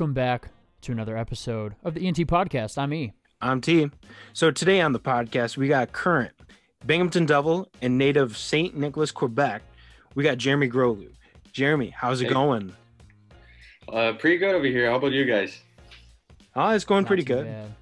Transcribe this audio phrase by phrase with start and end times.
[0.00, 0.48] Welcome back
[0.80, 2.78] to another episode of the E&T Podcast.
[2.78, 3.12] I'm E.
[3.42, 3.90] I'm T.
[4.32, 6.32] So today on the podcast, we got current
[6.86, 8.74] Binghamton Devil and native St.
[8.74, 9.60] Nicolas, Quebec.
[10.14, 11.08] We got Jeremy Groleau.
[11.52, 12.32] Jeremy, how's it Hey.
[12.32, 12.74] going?
[13.92, 14.88] Uh, pretty good over here.
[14.88, 15.60] How about you guys?
[16.56, 17.44] Oh, it's going Not pretty good.
[17.44, 17.74] bad.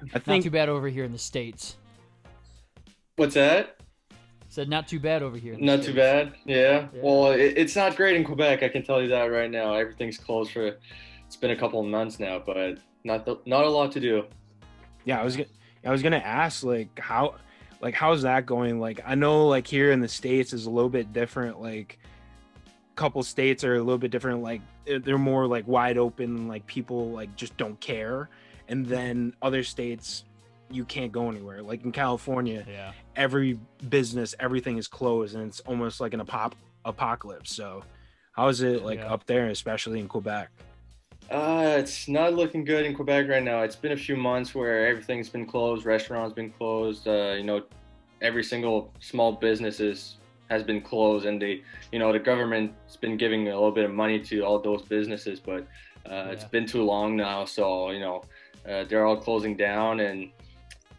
[0.00, 1.76] I Not think too bad over here in the states.
[3.16, 3.76] What's that?
[4.48, 5.52] Said not too bad over here.
[5.52, 6.32] in the Not too bad.
[6.46, 6.86] Yeah.
[6.94, 7.02] Yeah.
[7.02, 8.62] Well, it, it's not great in Quebec.
[8.62, 9.74] I can tell you that right now.
[9.74, 10.78] Everything's closed for.
[11.32, 14.26] It's been a couple of months now, but not the, not a lot to do.
[15.06, 15.48] yeah, I was gonna
[15.82, 17.36] I was gonna ask like how
[17.80, 18.78] like how's that going?
[18.80, 21.98] Like I know like here in the States is a little bit different, like
[22.66, 26.48] a couple states are a little bit different, like they're- they're more like wide open,
[26.48, 28.28] like people like just don't care.
[28.68, 30.24] And then other states
[30.70, 31.62] you can't go anywhere.
[31.62, 32.92] Like in California, Yeah.
[33.16, 36.52] every business, everything is closed, and it's almost like an apop-
[36.84, 37.54] apocalypse.
[37.54, 37.84] So,
[38.32, 39.14] how is it like Yeah.
[39.14, 40.50] up there, especially in Quebec?
[41.32, 43.62] Uh, it's not looking good in Quebec right now.
[43.62, 47.08] It's been a few months where everything's been closed, restaurants been closed.
[47.08, 47.62] Uh, you know,
[48.20, 50.18] every single small businesses
[50.50, 53.94] has been closed, and the you know the government's been giving a little bit of
[53.94, 55.66] money to all those businesses, but
[56.04, 56.48] uh, it's Yeah.
[56.50, 57.46] been too long now.
[57.46, 58.24] So you know,
[58.68, 60.30] uh, they're all closing down, and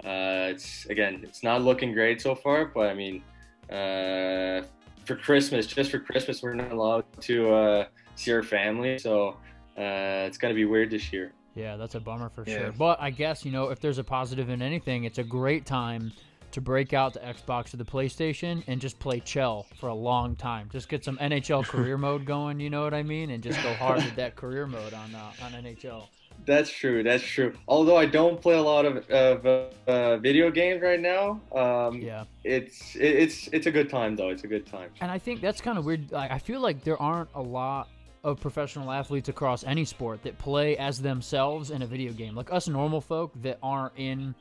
[0.04, 2.66] uh, it's again, it's not looking great so far.
[2.66, 3.22] But I mean,
[3.70, 4.66] uh,
[5.06, 9.38] for Christmas, just for Christmas, we're not allowed to uh, see our family, so.
[9.78, 11.32] Uh, it's gonna be weird this year.
[11.56, 12.58] Yeah, that's a bummer for Yeah.
[12.58, 12.72] sure.
[12.72, 16.12] But I guess, you know, if there's a positive in anything, it's a great time
[16.52, 20.36] to break out the Xbox or the PlayStation and just play Chel for a long
[20.36, 20.70] time.
[20.72, 23.32] Just get some NHL career mode going, you know what I mean?
[23.32, 26.08] And just go hard with that career mode on uh, on NHL.
[26.46, 27.04] That's true.
[27.04, 27.54] That's true.
[27.68, 32.02] Although I don't play a lot of, of uh, uh, video games right now, um,
[32.02, 32.26] Yeah.
[32.44, 34.30] it's it, it's it's a good time though.
[34.30, 34.90] It's a good time.
[35.02, 36.12] And I think that's kind of weird.
[36.12, 37.88] Like, I feel like there aren't a lot
[38.24, 42.36] of professional athletes across any sport that play as themselves in a video game.
[42.36, 44.34] Like us normal folk that aren't in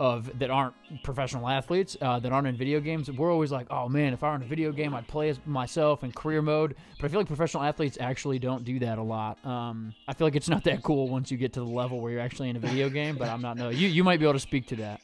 [0.00, 0.74] of that aren't
[1.04, 3.10] professional athletes uh, that aren't in video games.
[3.10, 5.38] We're always like, oh man, if I were in a video game, I'd play as
[5.44, 6.74] myself in career mode.
[6.96, 9.44] But I feel like professional athletes actually don't do that a lot.
[9.44, 12.12] Um, I feel like it's not that cool once you get to the level where
[12.12, 13.16] you're actually in a video game.
[13.16, 13.68] But I'm not know.
[13.68, 15.02] You you might be able to speak to that.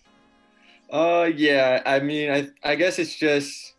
[0.90, 1.82] Uh, yeah.
[1.84, 3.74] I mean, I I guess it's just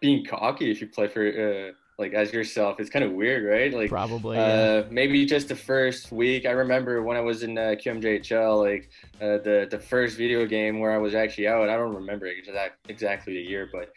[0.00, 2.78] being cocky if you play for uh, like as yourself.
[2.78, 3.72] It's kind of weird, right?
[3.72, 4.36] Like Probably.
[4.36, 4.44] yeah.
[4.44, 6.44] Uh, maybe just the first week.
[6.46, 8.90] I remember when I was in uh, QMJHL, like
[9.20, 11.68] uh, the the first video game where I was actually out.
[11.68, 13.92] I don't remember exact, exactly the year, but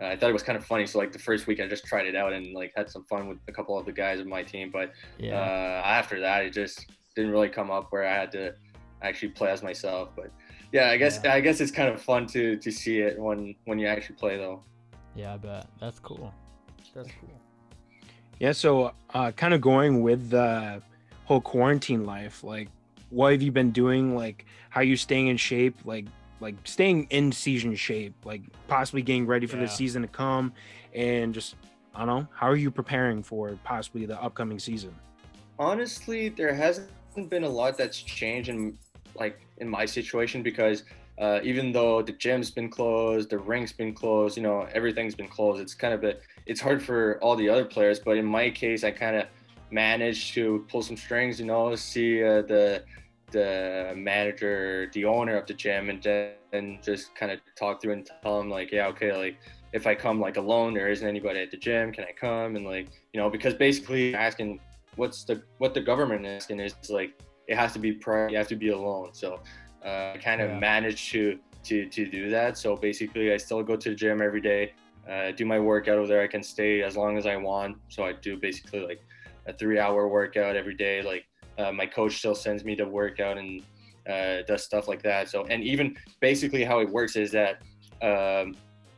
[0.00, 0.86] uh, I thought it was kind of funny.
[0.86, 3.28] So like the first week, I just tried it out and like had some fun
[3.28, 4.70] with a couple of the guys of my team.
[4.72, 5.34] But yeah.
[5.34, 6.86] uh, after that, it just
[7.16, 8.54] didn't really come up where I had to
[9.02, 10.10] actually play as myself.
[10.14, 10.30] But
[10.72, 11.34] yeah, I guess Yeah.
[11.34, 14.36] I guess it's kind of fun to to see it when when you actually play
[14.36, 14.62] though.
[15.16, 15.34] yeah.
[15.34, 16.32] I bet that's cool.
[16.94, 17.40] That's cool.
[18.38, 20.82] Yeah, so uh, kind of going with the
[21.24, 22.68] whole quarantine life, like
[23.10, 24.14] what have you been doing?
[24.16, 25.76] Like how you staying in shape?
[25.84, 26.06] Like
[26.40, 29.62] like staying in season shape, like possibly getting ready for Yeah.
[29.64, 30.52] the season to come,
[30.94, 31.56] and just
[31.94, 32.28] I don't know.
[32.34, 34.94] How are you preparing for possibly the upcoming season?
[35.56, 36.90] honestly there hasn't
[37.30, 38.76] been a lot that's changed in
[39.14, 40.82] like in my situation because
[41.18, 45.28] uh, even though the gym's been closed the rink's been closed you know everything's been
[45.28, 46.16] closed it's kind of a
[46.46, 49.26] it's hard for all the other players but in my case i kind of
[49.70, 52.82] managed to pull some strings you know see uh, the
[53.30, 58.08] the manager the owner of the gym and then just kind of talk through and
[58.22, 59.36] tell him like yeah okay like
[59.72, 62.54] if i come like alone there isn't anybody at the gym can i come?
[62.54, 64.60] And like you know because basically asking
[64.96, 68.38] what's the what the government is asking is like it has to be private you
[68.38, 69.40] have to be alone so
[69.84, 70.58] uh, i kind of Yeah.
[70.58, 72.58] managed to to to do that.
[72.58, 74.72] So basically i still go to the gym every day
[75.08, 76.22] uh, do my workout over there.
[76.22, 77.76] I can stay as long as i want.
[77.88, 79.00] So i do basically like
[79.46, 81.02] a three hour workout every day.
[81.02, 81.24] Like
[81.58, 83.62] uh, my coach still sends me to workout and
[84.08, 85.28] uh, does stuff like that.
[85.28, 87.62] So and even basically how it works is that
[88.02, 88.54] um,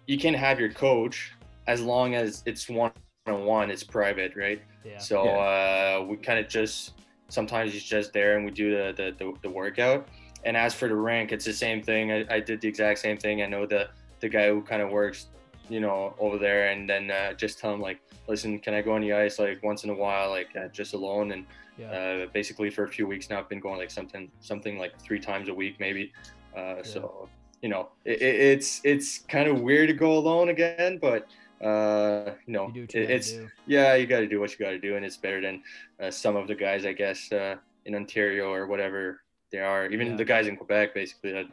[0.07, 1.33] you can have your coach
[1.67, 2.93] as long as it's one
[3.27, 4.63] on one it's private right?
[4.85, 4.99] Yeah.
[4.99, 6.93] so uh, we kind of just
[7.29, 10.07] sometimes he's just there and we do the, the, the, the workout.
[10.45, 12.13] And as for the rank, it's the same thing.
[12.13, 13.43] I, I did the exact same thing.
[13.43, 13.89] I know the
[14.21, 15.27] the guy who kind of works,
[15.69, 18.93] you know, over there, and then uh, just tell him like, listen, can I go
[18.93, 21.33] on the ice like once in a while, like uh, just alone?
[21.33, 21.47] And
[21.79, 21.91] yeah.
[21.91, 25.21] uh, basically for a few weeks now, I've been going like something something like three
[25.21, 26.13] times a week maybe.
[26.57, 27.29] Uh, So
[27.63, 31.27] you know, it, it, it's it's kind of weird to go alone again, but
[31.65, 33.35] uh, you know, you do what you it, it's
[33.67, 35.63] yeah, you got to do what you got to do, and it's better than
[36.01, 37.57] uh, some of the guys, I guess, uh,
[37.87, 39.23] in Ontario or whatever
[39.53, 39.87] they are.
[39.91, 40.17] Even Yeah.
[40.17, 41.47] the guys in Quebec, basically, that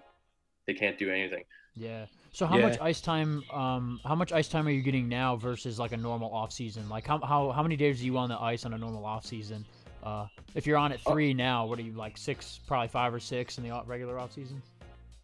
[0.66, 1.44] they can't do anything.
[1.76, 2.06] Yeah.
[2.32, 2.68] So how Yeah.
[2.68, 3.44] much ice time?
[3.52, 6.88] Um, how much ice time are you getting now versus like a normal off season?
[6.90, 9.26] Like how how how many days are you on the ice on a normal off
[9.26, 9.66] season?
[10.04, 13.20] Uh, if you're on at three now, what are you like six, probably five or
[13.20, 14.62] six in the regular off season?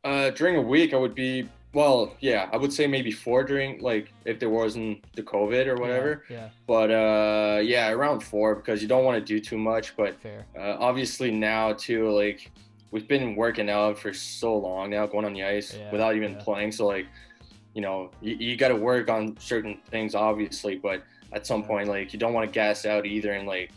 [0.03, 3.79] Uh, during a week, I would be well, yeah, I would say maybe four during
[3.81, 6.23] like if there wasn't the COVID or whatever.
[6.29, 9.95] Yeah, But uh, yeah, around four because you don't want to do too much.
[9.95, 10.47] But fair.
[10.57, 12.51] uh, obviously now too, like
[12.91, 16.33] we've been working out for so long now, going on the ice Yeah, without even
[16.33, 16.39] yeah.
[16.39, 16.71] playing.
[16.71, 17.05] So like,
[17.75, 20.75] you know, you, you got to work on certain things, obviously.
[20.77, 21.67] But at some Yeah.
[21.67, 23.71] point, like you don't want to gas out either, and like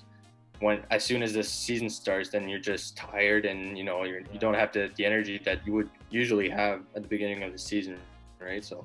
[0.63, 4.21] when as soon as the season starts, then you're just tired, and you know you're,
[4.33, 7.51] you don't have the, the energy that you would usually have at the beginning of
[7.53, 7.99] the season,
[8.41, 8.65] right?
[8.65, 8.77] So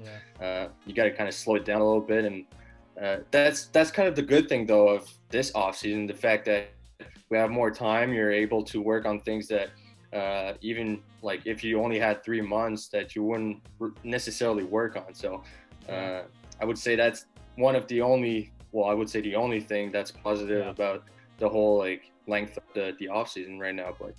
[0.43, 2.45] uh, you got to kind of slow it down a little bit and
[3.01, 6.45] uh, that's that's kind of the good thing though of this off season the fact
[6.45, 6.69] that
[7.29, 9.69] we have more time you're able to work on things that
[10.13, 13.57] uh, even like if you only had three months that you wouldn't
[14.03, 15.43] necessarily work on so
[15.89, 16.21] uh,
[16.61, 19.91] i would say that's one of the only well i would say the only thing
[19.91, 20.71] that's positive Yeah.
[20.71, 21.03] about
[21.37, 24.13] the whole like length of the, the off season right now but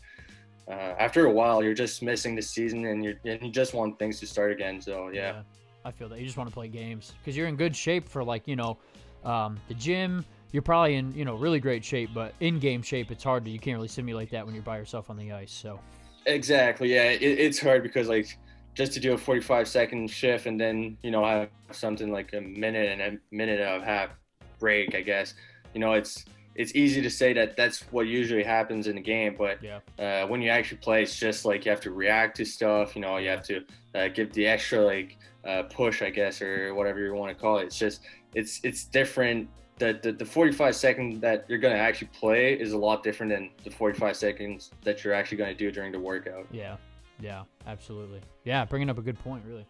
[0.69, 3.99] uh, after a while you're just missing the season and you and you just want
[3.99, 5.43] things to start again so yeah.
[5.85, 8.23] I feel that you just want to play games because you're in good shape for
[8.23, 8.77] like you know,
[9.25, 10.25] um, the gym.
[10.53, 13.51] You're probably in you know really great shape, but in game shape, it's hard to
[13.51, 15.53] you can't really simulate that when you're by yourself on the ice.
[15.53, 15.81] So
[16.27, 16.95] Exactly.
[16.95, 18.39] Yeah, it, it's hard because like
[18.75, 22.41] just to do a 45 second shift and then you know have something like a
[22.41, 24.11] minute and a minute and a half
[24.59, 24.95] break.
[24.95, 25.35] I guess
[25.75, 26.25] you know it's
[26.59, 30.27] it's easy to say that that's what usually happens in the game, but yeah, uh,
[30.27, 32.97] when you actually play, it's just like you have to react to stuff.
[32.97, 33.65] You know, you have to
[33.95, 35.17] uh, give the extra like
[35.47, 37.67] uh, push, I guess, or whatever you want to call it.
[37.67, 38.01] It's just
[38.35, 39.49] it's it's different.
[39.79, 43.31] The, the, the 45 second that you're going to actually play is a lot different
[43.31, 46.49] than the 45 seconds that you're actually going to do during the workout.
[46.51, 46.77] yeah,
[47.21, 48.21] yeah, absolutely.
[48.43, 49.65] Yeah, bringing up a good point, really.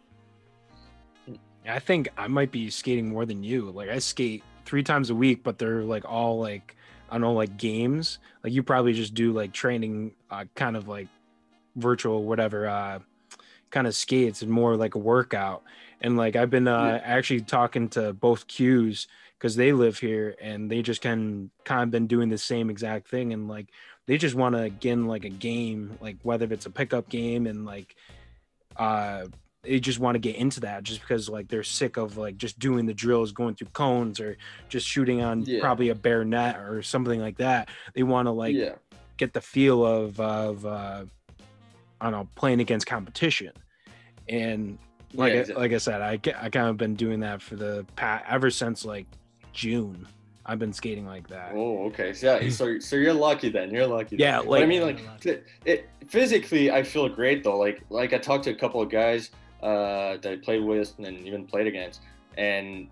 [1.66, 3.70] I think I might be skating more than you.
[3.70, 6.74] Like I skate three times a week, but they're like all like
[7.08, 8.18] I don't know, like games.
[8.44, 11.08] Like you probably just do like training, uh, kind of like
[11.76, 12.98] virtual, whatever, uh,
[13.70, 15.62] kind of skates and more like a workout.
[16.00, 19.06] And like I've been uh, actually talking to both Qs
[19.38, 23.08] because they live here and they just can kind of been doing the same exact
[23.08, 23.68] thing and like
[24.06, 27.46] they just want to get in like a game, like whether it's a pickup game
[27.46, 27.94] and like
[28.76, 29.26] uh
[29.62, 32.58] they just want to get into that just because like they're sick of like just
[32.58, 34.36] doing the drills going through cones or
[34.68, 35.60] just shooting on Yeah.
[35.60, 38.74] probably a bare net or something like that they want to like yeah.
[39.16, 41.04] get the feel of of uh
[42.00, 43.52] i don't know playing against competition
[44.28, 44.78] and
[45.14, 47.84] like Yeah, I, like i said i i kind of been doing that for the
[47.96, 49.06] past ever since like
[49.52, 50.06] june
[50.46, 52.12] i've been skating like that Oh, okay.
[52.14, 53.70] So, yeah, so so you're lucky then.
[53.70, 54.16] You're lucky.
[54.16, 54.20] then.
[54.20, 57.58] Yeah, But like- I mean, like it, it physically, I feel great though.
[57.58, 59.30] Like like I talked to a couple of guys
[59.62, 62.00] uh, that I played with and even played against,
[62.36, 62.88] and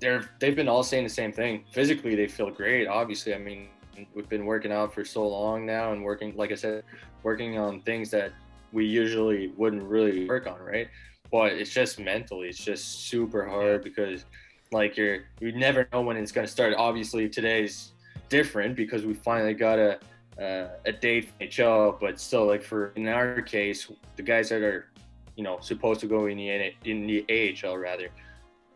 [0.00, 1.64] they're they've been all saying the same thing.
[1.72, 2.86] Physically, they feel great.
[2.86, 3.68] Obviously, I mean,
[4.14, 6.84] we've been working out for so long now, and working, like I said,
[7.22, 8.32] working on things that
[8.72, 10.88] we usually wouldn't really work on, right?
[11.30, 14.24] But it's just mentally, it's just super hard because
[14.72, 16.74] like you're you never know when it's going to start.
[16.76, 17.92] Obviously, today's
[18.28, 19.98] different because we finally got a
[20.38, 24.62] uh, a date for NHL, but still, like for in our case, the guys that
[24.62, 24.86] are
[25.36, 27.24] you know supposed to go in the in the
[27.62, 28.08] AHL rather,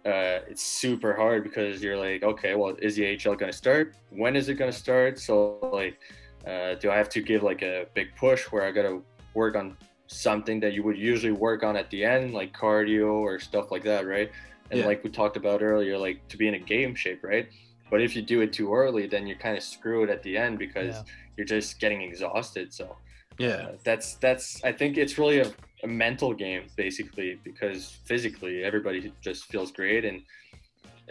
[0.04, 3.94] uh, it's super hard because you're like, okay, well, is the AHL going to start?
[4.10, 5.18] When is it going to start?
[5.18, 5.98] So like,
[6.46, 9.02] uh, do I have to give like a big push where I got to
[9.34, 13.38] work on something that you would usually work on at the end, like cardio or
[13.38, 14.30] stuff like that, right?
[14.70, 14.86] And Yeah.
[14.86, 17.48] like we talked about earlier, like to be in a game shape, right?
[17.90, 20.58] But if you do it too early, then you're kind of screwed at the end
[20.58, 21.02] because Yeah.
[21.36, 22.72] you're just getting exhausted.
[22.72, 22.96] So
[23.38, 25.52] yeah uh, that's that's I think it's really a, a
[25.86, 30.22] mental game basically because physically everybody just feels great and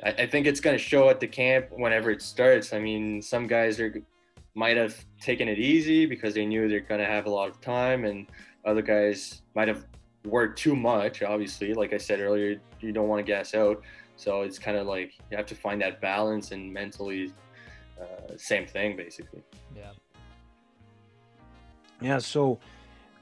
[0.03, 2.73] I, I think it's going to show at the camp whenever it starts.
[2.73, 3.93] I mean, some guys are
[4.55, 7.61] might have taken it easy because they knew they're going to have a lot of
[7.61, 8.27] time, and
[8.65, 9.85] other guys might have
[10.25, 11.21] worked too much.
[11.21, 13.83] Obviously, like I said earlier, you don't want to gas out,
[14.15, 17.33] so it's kind of like you have to find that balance and mentally,
[18.01, 19.43] uh, same thing basically.
[19.75, 19.91] Yeah.
[21.99, 22.59] Yeah, so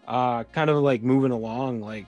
[0.07, 2.05] uh kind of like moving along, like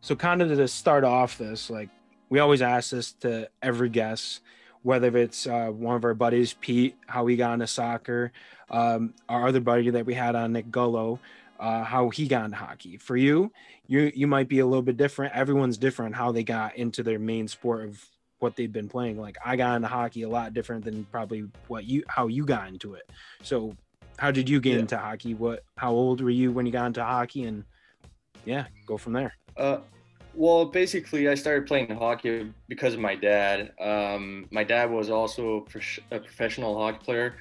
[0.00, 1.90] so kind of to start off this, like
[2.28, 4.40] we always ask this to every guest,
[4.82, 8.32] whether it's uh one of our buddies, Pete, how he got into soccer,
[8.70, 11.18] um, our other buddy that we had on Nick Gullo,
[11.58, 12.96] uh, how he got into hockey.
[12.96, 13.52] For you,
[13.86, 15.34] you you might be a little bit different.
[15.34, 18.04] Everyone's different how they got into their main sport of
[18.38, 19.20] what they've been playing.
[19.20, 22.68] Like I got into hockey a lot different than probably what you how you got
[22.68, 23.10] into it.
[23.42, 23.76] So
[24.18, 24.80] how did you get Yeah.
[24.80, 25.34] into hockey?
[25.34, 27.44] What how old were you when you got into hockey?
[27.44, 27.64] And
[28.44, 29.34] yeah, go from there.
[29.56, 29.78] Uh,
[30.34, 33.72] well, basically, I started playing hockey because of my dad.
[33.80, 37.34] Um, my dad was also a prof- a professional hockey player.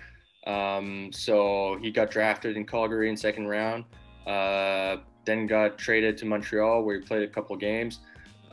[0.48, 3.84] Um, so he got drafted in Calgary in second round.
[4.28, 8.00] Uh, then got traded to Montreal where he played a couple games.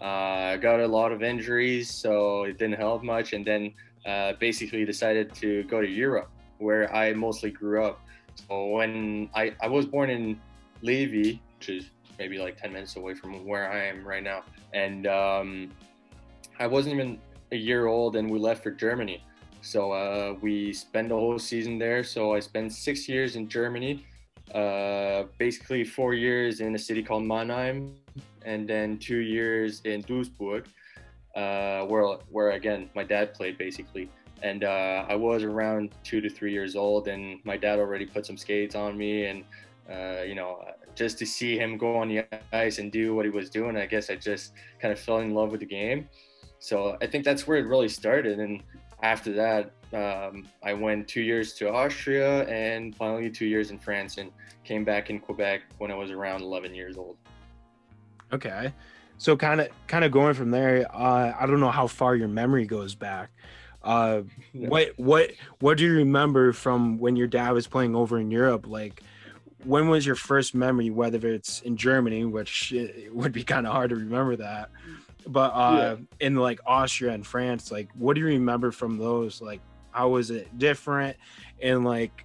[0.00, 3.34] Uh, got a lot of injuries, so it didn't help much.
[3.34, 3.74] And then
[4.06, 8.00] uh, basically decided to go to Europe where I mostly grew up.
[8.34, 10.40] So when I, I was born in
[10.82, 14.42] Lévis, which is maybe like 10 minutes away from where I am right now.
[14.72, 15.70] And um,
[16.58, 17.18] I wasn't even
[17.50, 19.24] a year old and we left for Germany.
[19.60, 22.02] So uh, we spent the whole season there.
[22.02, 24.04] So I spent six years in Germany,
[24.54, 27.94] uh, basically four years in a city called Mannheim,
[28.44, 30.66] and then two years in Duisburg,
[31.36, 34.10] uh, where where again my dad played basically.
[34.42, 38.26] And uh, I was around two to three years old, and my dad already put
[38.26, 39.44] some skates on me, and
[39.90, 43.30] uh, you know, just to see him go on the ice and do what he
[43.30, 46.08] was doing, I guess I just kind of fell in love with the game.
[46.58, 48.38] So I think that's where it really started.
[48.38, 48.62] And
[49.02, 54.18] after that, um, I went two years to Austria and finally two years in France
[54.18, 54.30] and
[54.64, 57.16] came back in Quebec when I was around 11 years old.
[58.32, 58.72] Okay.
[59.18, 62.28] So kind of kind of going from there, uh, I don't know how far your
[62.28, 63.30] memory goes back.
[63.82, 64.22] Uh,
[64.52, 64.68] yeah.
[64.68, 68.66] What what what do you remember from when your dad was playing over in Europe?
[68.66, 69.02] Like,
[69.64, 70.90] when was your first memory?
[70.90, 72.74] Whether it's in Germany, which
[73.12, 74.70] would be kind of hard to remember that,
[75.26, 76.26] but uh, yeah.
[76.26, 79.40] in like Austria and France, like what do you remember from those?
[79.40, 79.60] Like
[79.90, 81.16] how was it different?
[81.60, 82.24] And like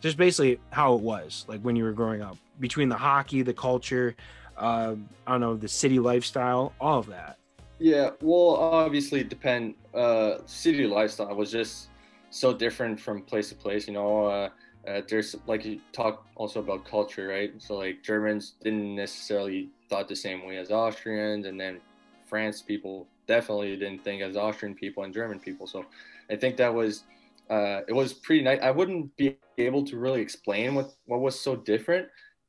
[0.00, 3.54] just basically how it was like when you were growing up between the hockey, the
[3.54, 4.14] culture,
[4.56, 4.94] uh,
[5.26, 7.38] I don't know, the city lifestyle, all of that.
[7.78, 9.74] Yeah, well, obviously, depend.
[9.94, 11.88] Uh, city lifestyle was just
[12.30, 13.86] so different from place to place.
[13.86, 14.48] You know, uh,
[14.88, 17.52] uh, there's like you talk also about culture, right?
[17.58, 21.80] So like Germans didn't necessarily thought the same way as Austrians, and then
[22.24, 25.66] France people definitely didn't think as Austrian people and German people.
[25.66, 25.84] So
[26.30, 27.04] I think that was
[27.50, 28.60] uh, it was pretty nice.
[28.62, 32.08] I wouldn't be able to really explain what what was so different,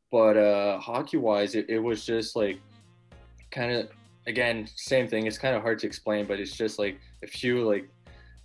[0.09, 2.59] but uh, hockey wise, it, it was just like
[3.51, 3.89] kind of
[4.27, 5.25] again same thing.
[5.25, 7.89] It's kind of hard to explain, but it's just like a few like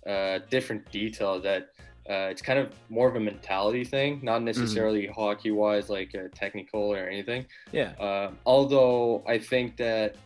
[0.07, 1.69] uh, different details that.
[2.09, 4.47] Uh, it's kind of more of a mentality thing, not mm-hmm.
[4.47, 5.13] necessarily mm-hmm.
[5.13, 7.45] hockey wise, like uh, technical or anything.
[7.71, 7.91] Yeah.
[7.97, 10.17] Uh, although I think that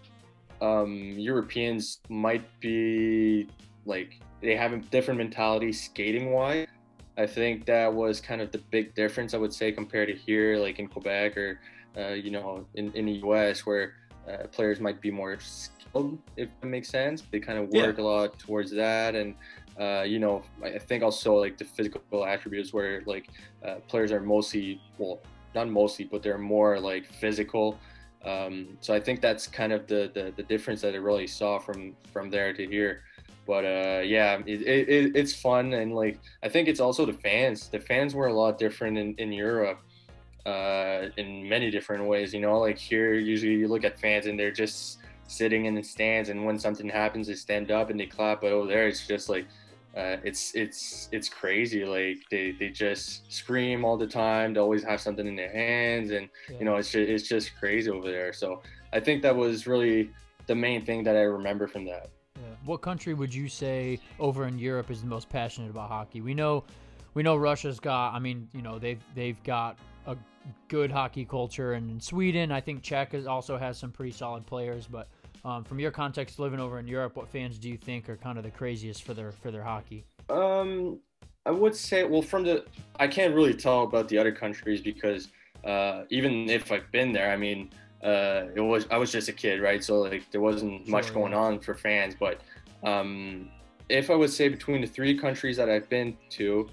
[0.59, 3.47] um, Europeans might be
[3.85, 6.67] like they have a different mentality skating wise.
[7.17, 10.57] I think that was kind of the big difference I would say compared to here,
[10.57, 11.59] like in Quebec or
[11.97, 13.65] uh, you know in, in the U.S.
[13.65, 13.93] where
[14.29, 17.24] uh, players might be more skilled, if that makes sense.
[17.31, 18.03] They kind of work yeah.
[18.03, 19.36] a lot towards that, and
[19.79, 23.29] uh, you know I think also like the physical attributes where like
[23.65, 25.19] uh, players are mostly well
[25.55, 27.79] not mostly, but they're more like physical
[28.25, 31.60] um, so I think that's kind of the, the, the difference that I really saw
[31.60, 33.03] from from there to here.
[33.46, 37.69] But uh, yeah, it, it, it's fun and like I think it's also the fans.
[37.69, 39.79] The fans were a lot different in in Europe
[40.47, 42.33] uh, in many different ways.
[42.33, 45.83] You know, like here usually you look at fans and they're just sitting in the
[45.83, 48.41] stands, and when something happens, they stand up and they clap.
[48.41, 49.45] But over there, it's just like
[49.95, 51.83] uh, it's it's it's crazy.
[51.83, 54.53] Like they, they just scream all the time.
[54.53, 56.59] They always have something in their hands, and yeah.
[56.59, 58.31] you know it's just, it's just crazy over there.
[58.31, 58.61] So
[58.93, 60.11] I think that was really
[60.45, 62.09] the main thing that I remember from that.
[62.35, 62.43] Yeah.
[62.63, 66.21] What country would you say over in Europe is the most passionate about hockey?
[66.21, 66.63] We know
[67.15, 68.13] we know Russia's got.
[68.13, 69.77] I mean, you know they've they've got
[70.67, 74.87] good hockey culture, and in Sweden, I think Czech also has some pretty solid players,
[74.87, 75.07] but
[75.45, 78.37] um, from your context, living over in Europe, what fans do you think are kind
[78.37, 80.05] of the craziest for their for their hockey?
[80.29, 80.99] Um,
[81.45, 82.65] I would say, well, from the
[82.99, 85.29] I can't really tell about the other countries because
[85.63, 87.69] uh, even if I've been there, I mean,
[88.03, 89.83] uh, it was I was just a kid, right?
[89.83, 91.39] So like there wasn't sure, much going yeah.
[91.39, 92.15] on for fans.
[92.19, 92.41] But
[92.83, 93.49] um,
[93.89, 96.69] if I would say between the three countries that I've been to,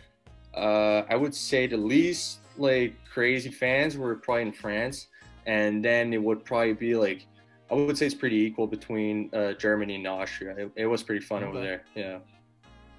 [0.55, 5.09] uh, I would say the least like crazy fans were probably in France,
[5.47, 7.27] and then it would probably be like
[7.71, 10.55] I would say it's pretty equal between uh, Germany and Austria.
[10.57, 11.51] It, it was pretty fun okay.
[11.51, 11.83] over there.
[11.95, 12.19] Yeah.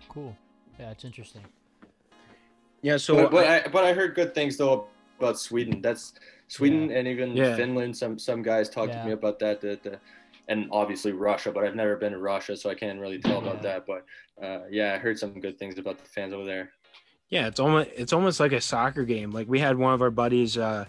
[0.09, 0.35] Cool.
[0.79, 1.43] Yeah, it's interesting.
[2.81, 2.97] Yeah.
[2.97, 4.87] So, but, but I, I, but I heard good things though
[5.19, 5.81] about Sweden.
[5.81, 6.13] That's
[6.47, 6.97] Sweden yeah.
[6.97, 7.55] and even yeah.
[7.55, 7.95] Finland.
[7.95, 9.01] Some some guys talked yeah.
[9.01, 9.61] to me about that.
[9.61, 9.99] The, the,
[10.47, 13.61] and obviously Russia, but I've never been to Russia, so I can't really tell about
[13.63, 13.85] that.
[13.87, 14.05] But
[14.43, 16.71] uh, yeah, I heard some good things about the fans over there.
[17.35, 19.31] Yeah, it's almost it's almost like a soccer game.
[19.31, 20.57] Like we had one of our buddies.
[20.57, 20.85] Uh,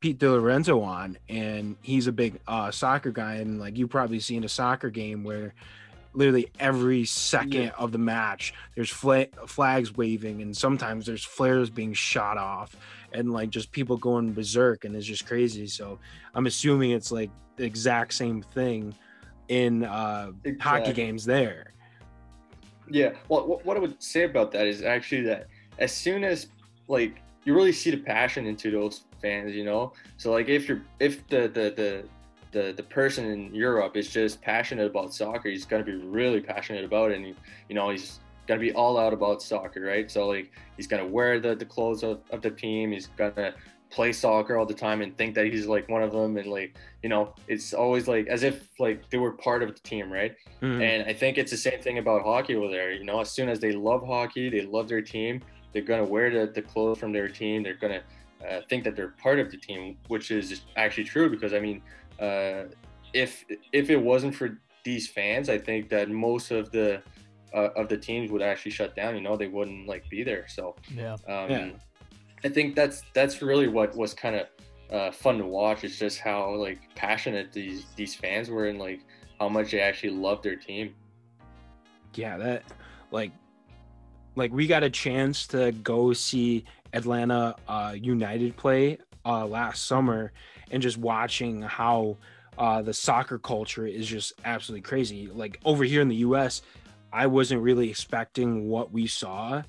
[0.00, 4.42] Pete DiLorenzo on, and he's a big uh, soccer guy, and like you probably seen
[4.42, 5.52] a soccer game where
[6.14, 7.70] literally every second yeah.
[7.76, 12.74] of the match there's flags waving, and sometimes there's flares being shot off,
[13.12, 15.66] and like just people going berserk, and it's just crazy.
[15.66, 15.98] So
[16.34, 18.94] I'm assuming it's like the exact same thing
[19.48, 20.58] in uh, exactly.
[20.58, 21.74] hockey games there.
[22.90, 25.48] Yeah, well, what I would say about that is actually that
[25.78, 26.48] as soon as
[26.88, 29.92] like you really see the passion into those fans, you know.
[30.16, 32.04] So like if you're if the the the
[32.52, 36.84] the, the person in Europe is just passionate about soccer, he's gonna be really passionate
[36.84, 37.34] about it, and he,
[37.68, 40.10] you know he's gonna be all out about soccer, right?
[40.10, 43.54] So like he's gonna wear the, the clothes of, of the team, he's gonna
[43.92, 46.74] play soccer all the time and think that he's like one of them and like
[47.02, 50.34] you know it's always like as if like they were part of the team right
[50.62, 50.80] mm-hmm.
[50.80, 53.50] and i think it's the same thing about hockey over there you know as soon
[53.50, 56.98] as they love hockey they love their team they're going to wear the, the clothes
[56.98, 57.62] from their team.
[57.62, 61.30] They're going to uh, think that they're part of the team which is actually true
[61.30, 61.80] because i mean
[62.18, 62.64] uh,
[63.14, 67.00] if if it wasn't for these fans i think that most of the
[67.54, 69.14] uh, of the teams would actually shut down.
[69.14, 70.46] You know they wouldn't like be there.
[70.48, 71.70] So yeah, um, yeah.
[72.44, 74.46] i think that's that's really what was kind of
[74.90, 79.00] uh, fun to watch it's just how like passionate these these fans were and like
[79.40, 80.94] how much they actually love their team.
[82.14, 82.64] Yeah that
[83.10, 83.32] like
[84.34, 90.32] like we got a chance to go see Atlanta uh, United play uh, last summer,
[90.70, 92.16] and just watching how
[92.58, 95.28] uh, the soccer culture is just absolutely crazy.
[95.28, 96.62] Like over here in the U.S.,
[97.12, 99.62] I wasn't really expecting what we saw,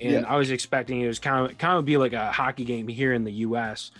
[0.00, 0.24] and yeah.
[0.26, 3.12] I was expecting it was kind of kind of be like a hockey game here
[3.12, 3.90] in the U.S.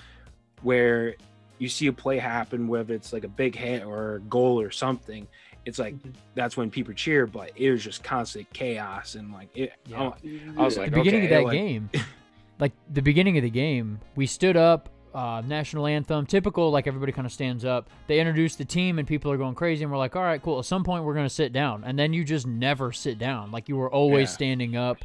[0.62, 1.16] where
[1.58, 4.70] you see a play happen, whether it's like a big hit or a goal or
[4.70, 5.28] something,
[5.64, 6.10] it's like mm-hmm.
[6.34, 9.72] that's when people cheer, but it was just constant chaos and like it.
[9.86, 10.10] Yeah.
[10.56, 11.90] I, I was like, the beginning okay, of that like, game,
[12.58, 17.12] like the beginning of the game, we stood up, uh, national anthem, typical, like everybody
[17.12, 17.90] kind of stands up.
[18.06, 20.58] They introduce the team and people are going crazy, and we're like, all right, cool.
[20.58, 23.50] At some point, we're gonna sit down, and then you just never sit down.
[23.50, 24.34] Like you were always Yeah.
[24.34, 24.98] standing up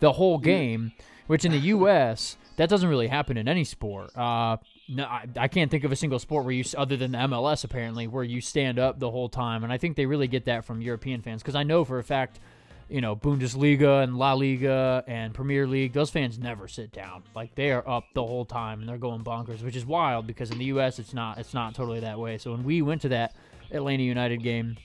[0.00, 0.92] the whole game,
[1.26, 2.36] which in the U.S.
[2.56, 4.16] that doesn't really happen in any sport.
[4.16, 4.56] Uh,
[4.88, 7.64] no, I, I can't think of a single sport where you, other than the MLS
[7.64, 9.64] apparently, where you stand up the whole time.
[9.64, 12.04] And I think they really get that from European fans because I know for a
[12.04, 12.40] fact,
[12.88, 17.22] you know, Bundesliga and La Liga and Premier League, those fans never sit down.
[17.34, 20.50] Like they are up the whole time and they're going bonkers, which is wild because
[20.50, 20.98] in the U.S.
[20.98, 22.36] it's not it's not totally that way.
[22.38, 23.34] So when we went to that
[23.70, 24.76] Atlanta United game,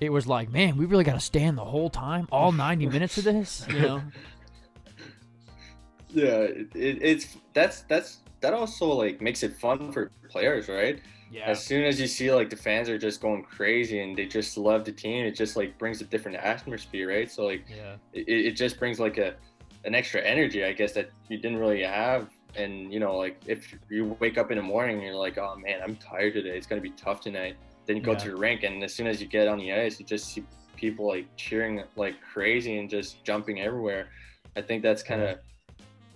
[0.00, 3.16] it was like, man, we really got to stand the whole time, all 90 minutes
[3.18, 4.02] of this, you know?
[6.14, 11.00] yeah it, it, it's that's that's that also like makes it fun for players right?
[11.30, 11.46] Yeah.
[11.46, 14.56] as soon as you see like the fans are just going crazy and they just
[14.56, 17.30] love the team it just like brings a different atmosphere right?
[17.30, 17.96] So like Yeah.
[18.12, 19.34] it, it just brings like a
[19.84, 22.28] an extra energy i guess that you didn't really have.
[22.56, 25.56] And you know like if you wake up in the morning and you're like oh
[25.56, 26.56] man i'm tired today.
[26.56, 27.56] It's going to be tough tonight.
[27.86, 28.18] Then you go Yeah.
[28.18, 30.44] to the rink and as soon as you get on the ice you just see
[30.76, 34.08] people like cheering like crazy and just jumping everywhere.
[34.56, 35.38] I think that's kind of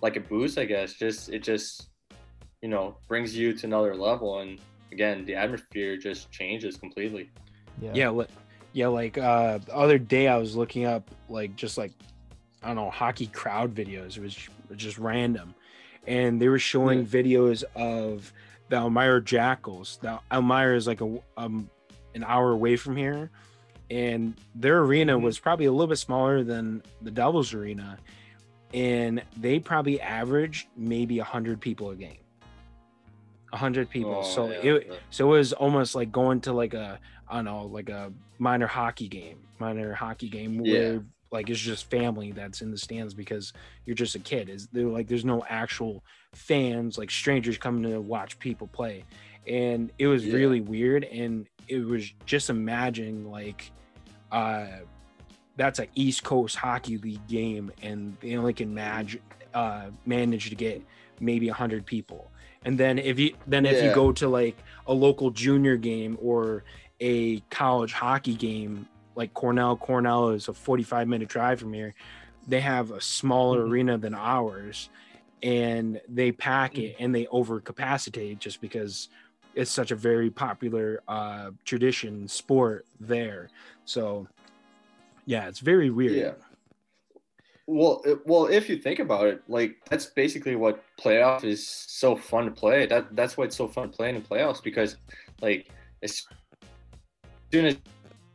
[0.01, 1.89] like a boost i guess just it just
[2.63, 4.61] you know brings you to another level and
[4.93, 7.31] again the atmosphere just changes completely.
[7.81, 7.93] Yeah.
[7.95, 8.27] yeah li-
[8.73, 11.93] yeah like uh the other day i was looking up like just like
[12.63, 15.55] i don't know hockey crowd videos it was j- just random.
[16.07, 18.33] And they were showing videos of
[18.71, 19.99] the elmira jackals.
[20.03, 21.69] Now elmira is like a um
[22.15, 23.31] an hour away from here.
[23.91, 25.23] And their arena Mhm.
[25.23, 27.99] was probably a little bit smaller than the devils arena
[28.75, 32.19] and they probably averaged maybe 100 people a game
[33.51, 34.95] 100 people Oh, so yeah, it, yeah.
[35.11, 36.99] so it was almost like going to like a
[37.31, 40.73] I don't know, like a minor hockey game, minor hockey game Yeah.
[40.73, 43.53] where like it's just family that's in the stands because
[43.85, 44.49] you're just a kid.
[44.49, 46.03] Is there like there's no actual
[46.35, 49.05] fans, like strangers coming to watch people play.
[49.47, 53.71] And it was really weird and it was just imagining like
[54.31, 54.67] uh
[55.59, 59.19] that's an East Coast Hockey League game and they only can manage
[59.53, 60.83] uh manage to get
[61.21, 62.31] maybe 100 people.
[62.65, 66.65] And then if you then if you go to like a local junior game or
[67.01, 71.95] a college hockey game like Cornell, Cornell is a 45 minute drive from here.
[72.47, 73.71] They have a smaller Mhm.
[73.71, 74.89] arena than ours
[75.43, 79.09] and they pack it and they overcapacitate just because
[79.55, 83.49] it's such a very popular uh tradition sport there.
[83.85, 84.29] So
[85.29, 86.13] yeah, it's very weird.
[86.13, 86.33] Yeah.
[87.67, 92.17] Well, it- well, if you think about it, like that's basically what playoff is so
[92.17, 92.87] fun to play.
[92.87, 94.97] That that's why it's so fun playing in playoffs because,
[95.43, 95.69] like,
[96.03, 96.25] as
[97.53, 97.77] soon as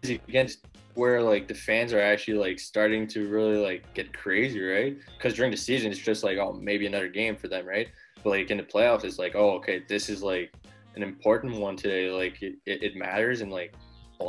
[0.04, 0.56] you get
[0.94, 4.96] where like the fans are actually like starting to really like get crazy, right?
[5.18, 7.88] Because during the season, it's just like oh maybe another game for them, right?
[8.24, 10.54] But like in the playoffs, it's like oh okay this is like
[10.96, 12.12] an important one today.
[12.12, 13.74] Like it, it, it matters and like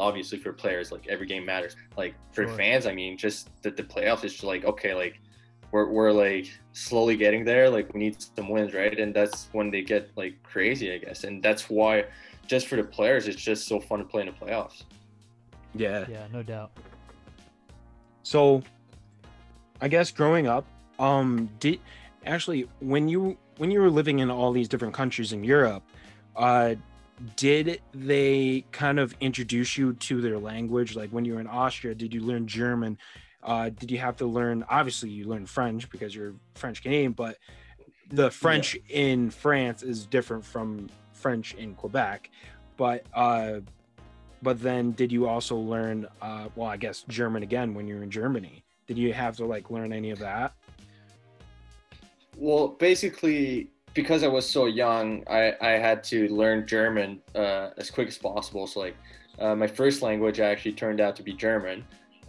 [0.00, 1.76] obviously for players, like every game matters.
[1.96, 2.56] Like for Sure.
[2.56, 5.20] fans, I mean, just that the playoffs is just like okay, like
[5.72, 7.68] we're we're like slowly getting there.
[7.68, 8.98] Like we need some wins, right?
[8.98, 11.24] And that's when they get like crazy, I guess.
[11.24, 12.04] And that's why,
[12.46, 14.84] just for the players, it's just so fun to play in the playoffs.
[15.74, 16.06] Yeah.
[16.08, 16.70] Yeah, no doubt.
[18.22, 18.62] So
[19.80, 20.64] I guess growing up,
[20.98, 21.80] um did
[22.24, 25.82] actually, when you when you were living in all these different countries in Europe,
[26.36, 26.74] uh,
[27.36, 30.96] did they kind of introduce you to their language?
[30.96, 32.98] Like when you were in Austria, did you learn German?
[33.42, 34.64] Uh, did you have to learn?
[34.68, 37.38] Obviously, you learned French because you're French Canadian, but
[38.10, 38.96] the French yeah.
[38.96, 42.30] in France is different from French in Quebec.
[42.76, 43.60] But uh,
[44.42, 46.06] but then did you also learn?
[46.20, 48.64] Uh, well, I guess German again when you were in Germany.
[48.86, 50.54] Did you have to like learn any of that?
[52.36, 57.90] Well, basically, because I was so young, I, I had to learn German uh, as
[57.90, 58.66] quick as possible.
[58.66, 58.96] So like
[59.38, 61.84] uh, my first language actually turned out to be German.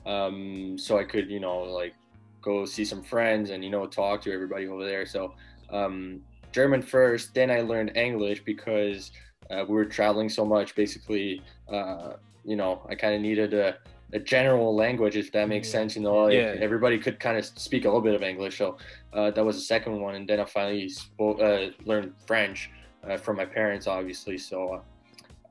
[0.06, 1.96] Um, so I could, you know, like
[2.42, 5.06] go see some friends and, you know, talk to everybody over there.
[5.08, 5.34] So
[5.72, 9.12] um, German first, then I learned English because
[9.50, 10.76] uh, we were traveling so much.
[10.76, 13.78] Basically, uh, you know, I kind of needed a,
[14.14, 15.96] a general language, if that makes sense.
[15.96, 16.56] You know, like yeah.
[16.60, 18.58] everybody could kind of speak a little bit of English.
[18.60, 18.78] So
[19.16, 22.70] uh, that was the second one, and then I finally spoke, uh, learned French
[23.08, 24.38] uh, from my parents, obviously.
[24.38, 24.82] So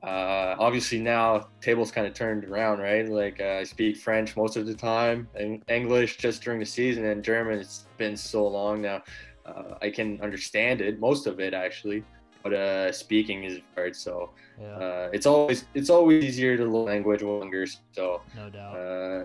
[0.03, 3.09] uh, obviously now tables kind of turned around, right?
[3.09, 7.05] Like uh, I speak French most of the time, and English just during the season,
[7.05, 7.59] and German.
[7.59, 9.01] It's been so long now.
[9.45, 12.03] Uh, I can understand it, most of it actually,
[12.43, 13.95] but speaking is hard.
[13.95, 14.29] So
[14.61, 15.09] yeah.
[15.11, 17.65] it's always it's always easier to learn language longer.
[17.93, 18.75] So no doubt,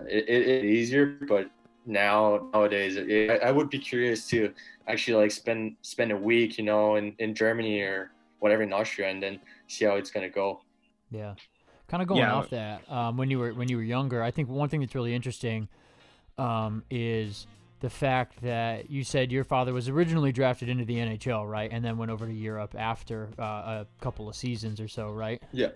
[0.07, 1.49] it, it, it's easier, but
[1.85, 4.53] now nowadays it, I, would be curious to
[4.87, 9.09] actually like spend spend a week you know in, in germany or whatever in austria
[9.09, 10.61] and then see how it's gonna go.
[11.09, 11.35] Yeah.
[11.87, 12.33] Kind of going yeah.
[12.33, 14.95] off that um, when you were when you were younger i think one thing that's
[14.95, 15.67] really interesting
[16.37, 17.47] um, is
[17.81, 21.69] the fact that you said your father was originally drafted into the nhl right?
[21.71, 25.41] And then went over to europe after uh, a couple of seasons or so right?
[25.51, 25.69] Yeah.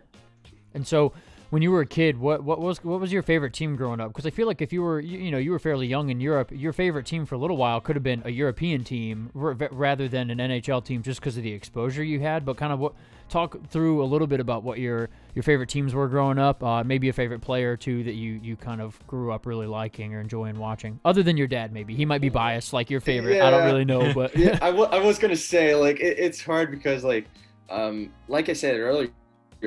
[0.73, 1.13] And so
[1.49, 4.09] when you were a kid, what what was what was your favorite team growing up?
[4.09, 6.19] Because I feel like if you were you, you, know you were fairly young in
[6.19, 9.53] Europe, your favorite team for a little while could have been a European team r-
[9.71, 12.45] rather than an NHL team, just because of the exposure you had.
[12.45, 12.93] But kind of what
[13.27, 16.63] talk through a little bit about what your your favorite teams were growing up.
[16.63, 19.67] Uh, maybe a favorite player or two that you you kind of grew up really
[19.67, 21.71] liking or enjoying watching, other than your dad.
[21.71, 23.37] Maybe he might be biased, like your favorite.
[23.37, 23.47] Yeah.
[23.47, 26.41] I don't really know, but yeah, I, w- I was gonna say like it, it's
[26.41, 27.27] hard because like
[27.69, 29.09] um like I said earlier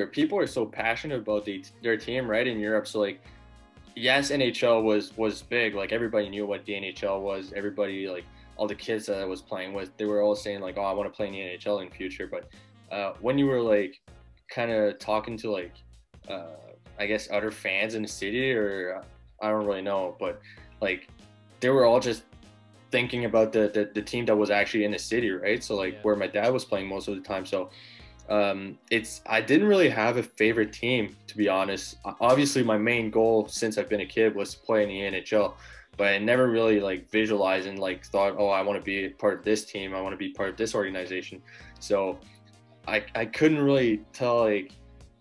[0.06, 2.46] people are so passionate about the, their team, right?
[2.46, 3.20] In Europe, so like,
[3.96, 5.74] yes, NHL was was big.
[5.74, 7.52] Like everybody knew what the NHL was.
[7.54, 8.24] Everybody like
[8.56, 10.92] all the kids that I was playing with, they were all saying like, "Oh, I
[10.92, 12.48] want to play in the NHL in the future." But
[12.90, 14.00] uh, when you were like,
[14.50, 15.74] kind of talking to like,
[16.28, 16.56] uh,
[16.98, 19.02] I guess other fans in the city, or
[19.42, 20.40] I don't really know, but
[20.80, 21.08] like,
[21.60, 22.22] they were all just
[22.90, 25.62] thinking about the, the, the team that was actually in the city, right?
[25.62, 26.00] So like yeah.
[26.02, 27.44] where my dad was playing most of the time.
[27.44, 27.70] So
[28.28, 31.96] um, it's I didn't really have a favorite team to be honest.
[32.20, 35.54] Obviously, my main goal since I've been a kid was to play in the NHL,
[35.96, 39.38] but I never really like visualized and like thought, oh, I want to be part
[39.38, 39.94] of this team.
[39.94, 41.40] I want to be part of this organization.
[41.80, 42.18] So
[42.86, 44.72] I I couldn't really tell like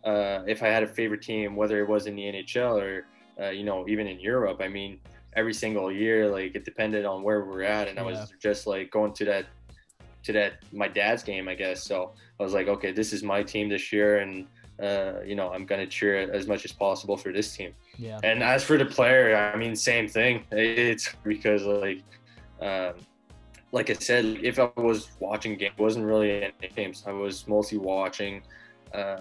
[0.04, 3.06] uh, if I had a favorite team, whether it was in the NHL or
[3.42, 4.60] uh, you know even in Europe.
[4.62, 5.00] I mean,
[5.34, 8.04] every single year, like it depended on where we are at, and yeah.
[8.04, 9.46] I was just like going to that
[10.24, 11.84] to that my dad's game, I guess.
[11.84, 14.48] So I was like, okay, this is my team this year, and
[14.82, 17.74] uh, you know, I'm gonna cheer as much as possible for this team.
[17.98, 18.20] Yeah.
[18.24, 20.44] And as for the player, I mean, same thing.
[20.52, 22.04] It's because like,
[22.62, 22.94] um,
[23.72, 27.04] like I said, if I was watching games, wasn't really any games.
[27.08, 28.44] I was mostly watching.
[28.94, 29.18] Uh,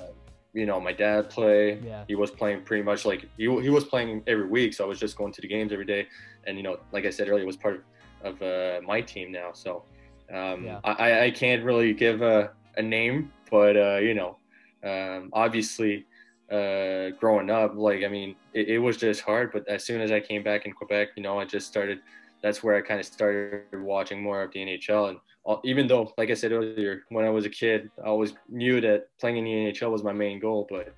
[0.57, 1.79] you know, my dad play.
[1.85, 2.05] Yeah.
[2.09, 4.99] He was playing pretty much like he, he was playing every week, so I was
[4.99, 6.07] just going to the games every day.
[6.47, 7.85] And you know, like I said earlier, was part
[8.25, 9.51] of, of uh, my team now.
[9.53, 9.85] So
[10.33, 10.81] um, yeah.
[10.85, 14.39] I, I can't really give a, a name, but uh, you know,
[14.85, 16.07] um, obviously,
[16.51, 19.53] uh, growing up, like I mean, it, it, was just hard.
[19.53, 22.01] But as soon as I came back in Quebec, you know, I just started.
[22.43, 25.09] That's where I kind of started watching more of the NHL.
[25.09, 28.35] And all, even though, like I said earlier, when I was a kid, I always
[28.49, 30.67] knew that playing in the NHL was my main goal.
[30.69, 30.95] But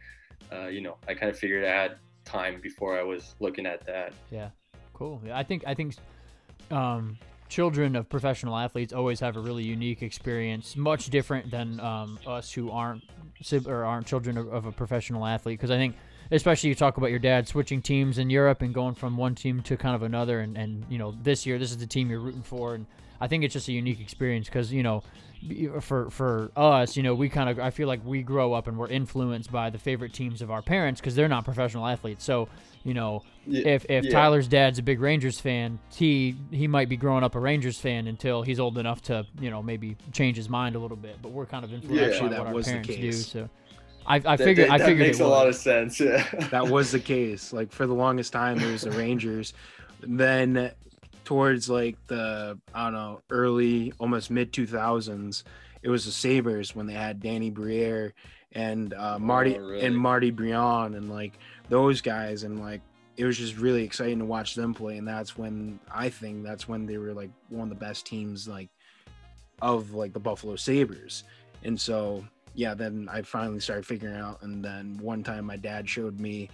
[0.52, 3.86] uh, you know, I kind of figured I had time before I was looking at
[3.86, 4.12] that.
[4.30, 4.50] Yeah,
[4.94, 5.22] cool.
[5.24, 5.94] Yeah, I think I think
[6.70, 7.16] um,
[7.48, 12.52] children of professional athletes always have a really unique experience, much different than um, us
[12.52, 13.02] who aren't
[13.66, 15.58] or aren't children of, of a professional athlete.
[15.58, 15.96] Because I think,
[16.30, 19.62] especially you talk about your dad switching teams in Europe and going from one team
[19.62, 22.20] to kind of another, and, and you know this year this is the team you're
[22.20, 22.86] rooting for, and
[23.20, 25.02] I think it's just a unique experience because you know
[25.80, 28.76] for for us, you know, we kind of I feel like we grow up and
[28.76, 32.24] we're influenced by the favorite teams of our parents because they're not professional athletes.
[32.24, 32.48] So
[32.84, 34.10] you know, yeah, if if yeah.
[34.10, 38.06] Tyler's dad's a big Rangers fan, he he might be growing up a Rangers fan
[38.08, 41.20] until he's old enough to you know maybe change his mind a little bit.
[41.22, 43.12] But we're kind of influenced yeah, by what our parents do.
[43.12, 43.48] So.
[44.06, 44.70] I, I figured.
[44.70, 46.00] That, that, I figured it makes a lot of sense.
[46.00, 46.24] Yeah.
[46.50, 47.52] that was the case.
[47.52, 49.52] Like for the longest time, it was the Rangers.
[50.00, 50.72] Then
[51.28, 55.44] towards like the I don't know early almost mid two thousands.
[55.82, 58.14] It was the Sabres when they had Danny Briere
[58.52, 59.80] and uh, Marty Oh, really?
[59.84, 61.34] and Marty Biron and like
[61.68, 62.80] those guys and like
[63.18, 66.66] it was just really exciting to watch them play and that's when I think that's
[66.66, 68.70] when they were like one of the best teams like
[69.60, 71.24] of like the Buffalo Sabres.
[71.62, 75.86] And so yeah, then I finally started figuring out and then one time my dad
[75.90, 76.48] showed me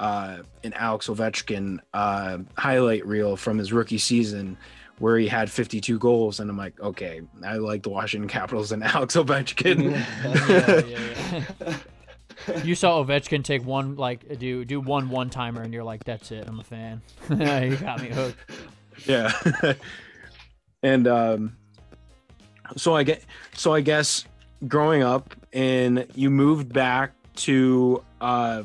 [0.00, 4.56] uh, an Alex Ovechkin uh, highlight reel from his rookie season
[4.98, 6.40] where he had 52 goals.
[6.40, 9.92] And I'm like, okay, I like the Washington Capitals and Alex Ovechkin.
[10.88, 11.76] yeah, yeah,
[12.48, 12.62] yeah.
[12.64, 16.32] you saw Ovechkin take one like do do one one timer, and you're like, that's
[16.32, 16.48] it.
[16.48, 17.02] I'm a fan.
[17.30, 18.38] you got me hooked.
[19.06, 19.32] yeah.
[20.82, 21.56] and um,
[22.74, 23.22] so I get,
[23.54, 24.24] so I guess
[24.66, 28.62] growing up and you moved back to uh,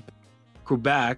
[0.66, 1.18] Quebec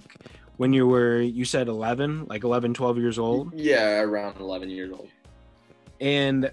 [0.58, 3.54] when you were, you said 11, like 11, 12 years old.
[3.60, 5.08] yeah, around 11 years old.
[6.00, 6.52] and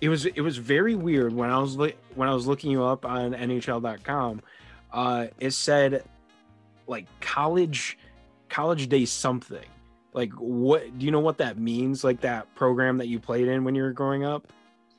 [0.00, 2.82] it was it was very weird when I was li- when I was looking you
[2.82, 4.42] up on NHL.com.
[4.92, 6.02] Uh, it said
[6.88, 7.96] like college
[8.48, 9.64] college day something.
[10.12, 12.02] Like what do you know what that means?
[12.02, 14.52] Like that program that you played in when you were growing up?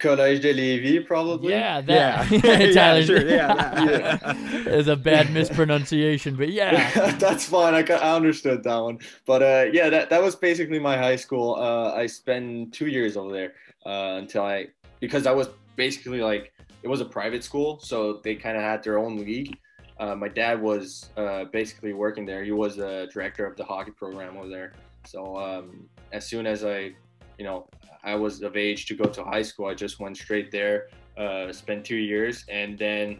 [0.03, 1.53] Collège de Lévis, probably.
[1.53, 2.31] Yeah, that.
[2.31, 2.39] Yeah.
[2.73, 4.35] Yeah, sure, yeah, that.
[4.67, 7.11] It's a bad mispronunciation, but yeah.
[7.17, 7.73] that's fine.
[7.73, 8.99] I, ca- I understood that one.
[9.25, 11.55] But uh, yeah, that, that was basically my high school.
[11.55, 13.53] Uh, I spent two years over there
[13.85, 14.67] uh, until I,
[14.99, 17.79] because that was basically like, it was a private school.
[17.79, 19.57] So they kind of had their own league.
[19.99, 22.43] Uh, my dad was uh, basically working there.
[22.43, 24.73] He was the director of the hockey program over there.
[25.05, 26.93] So um, as soon as I,
[27.43, 27.67] you know,
[28.05, 31.51] I was of age to go to high school, I just went straight there, uh,
[31.51, 33.19] spent two years, and then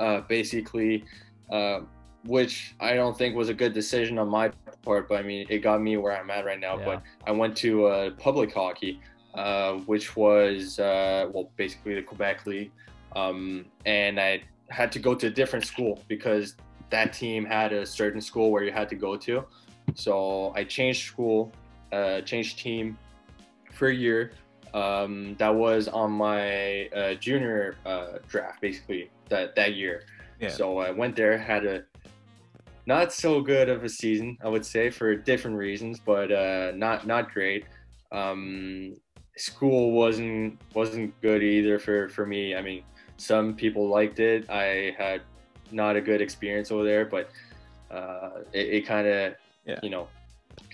[0.00, 1.04] uh, basically,
[1.52, 1.80] uh,
[2.24, 4.50] which I don't think was a good decision on my
[4.82, 6.76] part, but I mean, it got me where I'm at right now.
[6.76, 6.84] Yeah.
[6.84, 9.00] But I went to uh, public hockey,
[9.34, 12.72] uh, which was, uh, well, basically the Quebec League.
[13.14, 16.56] Um, and I had to go to a different school because
[16.90, 19.44] that team had a certain school where you had to go to.
[19.94, 21.52] So I changed school,
[21.92, 22.98] uh, changed team
[23.72, 24.32] for a year.
[24.72, 30.04] Um, that was on my uh, junior uh, draft, basically that that year.
[30.40, 30.48] Yeah.
[30.48, 31.82] So I went there, had a
[32.86, 37.06] not so good of a season, I would say, for different reasons, but uh, not
[37.06, 37.64] not great.
[38.12, 38.96] Um,
[39.36, 42.54] school wasn't wasn't good either for for me.
[42.54, 42.82] I mean,
[43.16, 44.48] some people liked it.
[44.50, 45.22] I had
[45.72, 47.30] not a good experience over there, but
[47.90, 49.34] uh, it, it kind of
[49.66, 49.78] Yeah.
[49.82, 50.08] you know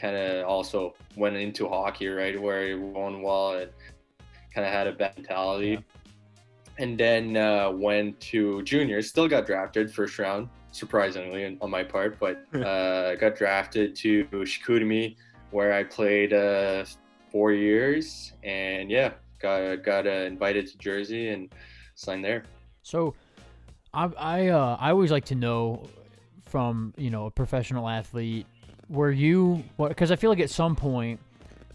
[0.00, 3.70] kind of also went into hockey right where it won well and
[4.54, 5.68] kind of had a bad mentality.
[5.70, 5.78] Yeah.
[6.78, 9.08] And then uh, went to juniors.
[9.08, 15.16] Still got drafted first round, surprisingly on my part, but uh, got drafted to Chicoutimi,
[15.50, 16.84] where I played uh,
[17.30, 21.52] four years, and yeah, got got uh, invited to Jersey and
[21.94, 22.44] signed there.
[22.82, 23.14] So,
[23.94, 25.88] I I uh, I always like to know
[26.46, 28.46] from you know a professional athlete,
[28.88, 29.88] were you what?
[29.88, 31.20] Because I feel like at some point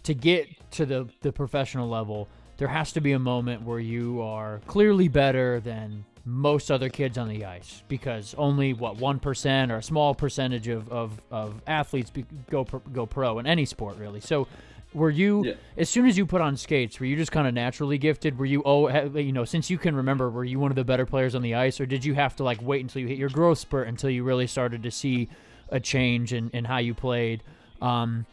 [0.04, 4.22] to get to the the professional level, there has to be a moment where you
[4.22, 9.72] are clearly better than most other kids on the ice because only what one percent
[9.72, 13.64] or a small percentage of of, of athletes be, go pro, go pro in any
[13.64, 14.20] sport really.
[14.20, 14.46] So.
[14.94, 15.54] Were you Yeah.
[15.78, 17.00] as soon as you put on skates?
[17.00, 18.38] Were you just kind of naturally gifted?
[18.38, 20.28] Were you oh you know since you can remember?
[20.28, 22.44] Were you one of the better players on the ice, or did you have to
[22.44, 25.30] like wait until you hit your growth spurt until you really started to see
[25.72, 27.42] a change in, in how you played?
[27.80, 28.26] Um,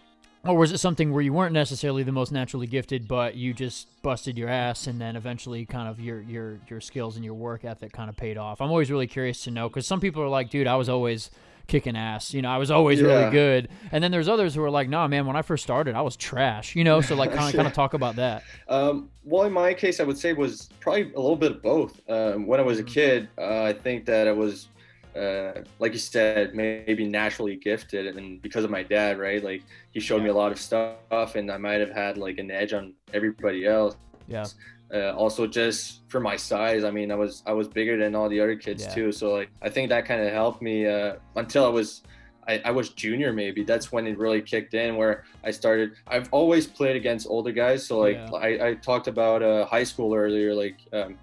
[0.46, 3.88] or was it something where you weren't necessarily the most naturally gifted, but you just
[4.04, 7.66] busted your ass, and then eventually kind of your your your skills and your work
[7.66, 8.62] ethic kind of paid off?
[8.62, 11.30] I'm always really curious to know because some people are like, dude, I was always
[11.68, 12.34] kicking ass.
[12.34, 13.68] You know, I was always really good.
[13.92, 16.16] And then there's others who are like, nah, man, when I first started, I was
[16.16, 16.76] trash.
[16.76, 18.44] You know, so like kind of kind of talk about that.
[18.70, 22.00] Um, well, in my case, I would say was probably a little bit of both.
[22.10, 22.88] Um, when I was a Mhm.
[22.88, 24.68] kid, uh, I think that I was,
[25.16, 29.44] uh, like you said, maybe naturally gifted, and because of my dad, right?
[29.44, 32.52] Like he showed me a lot of stuff, and I might have had like an
[32.52, 33.96] edge on everybody else.
[34.28, 34.46] Yeah.
[34.94, 38.30] Uh, also, just for my size, I mean, I was I was bigger than all
[38.30, 38.94] the other kids Yeah.
[38.96, 39.12] too.
[39.12, 42.02] So like, I think that kind of helped me uh, until I was
[42.48, 46.28] I, I was junior maybe that's when it really kicked in where i started i've
[46.32, 48.32] always played against older guys so like Yeah.
[48.32, 51.16] I, I talked about uh, high school earlier like um,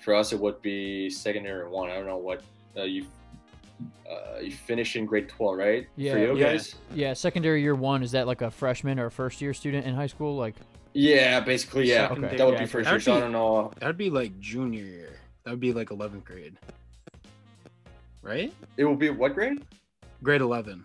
[0.00, 2.42] for us it would be secondary one i don't know what
[2.76, 3.06] uh, you
[4.10, 6.52] uh, you finish in grade 12 right Yeah, for you yeah.
[6.52, 9.86] guys Yeah, secondary year one is that like a freshman or a first year student
[9.86, 10.36] in high school?
[10.36, 10.54] Like,
[10.94, 12.36] yeah basically yeah Okay.
[12.36, 14.38] that would Yeah, be first that year would so i don't know That'd be like
[14.40, 15.12] junior year.
[15.44, 16.56] That would be like 11th grade.
[18.22, 18.52] Right?
[18.76, 19.62] it will be what grade
[20.22, 20.84] Grade 11.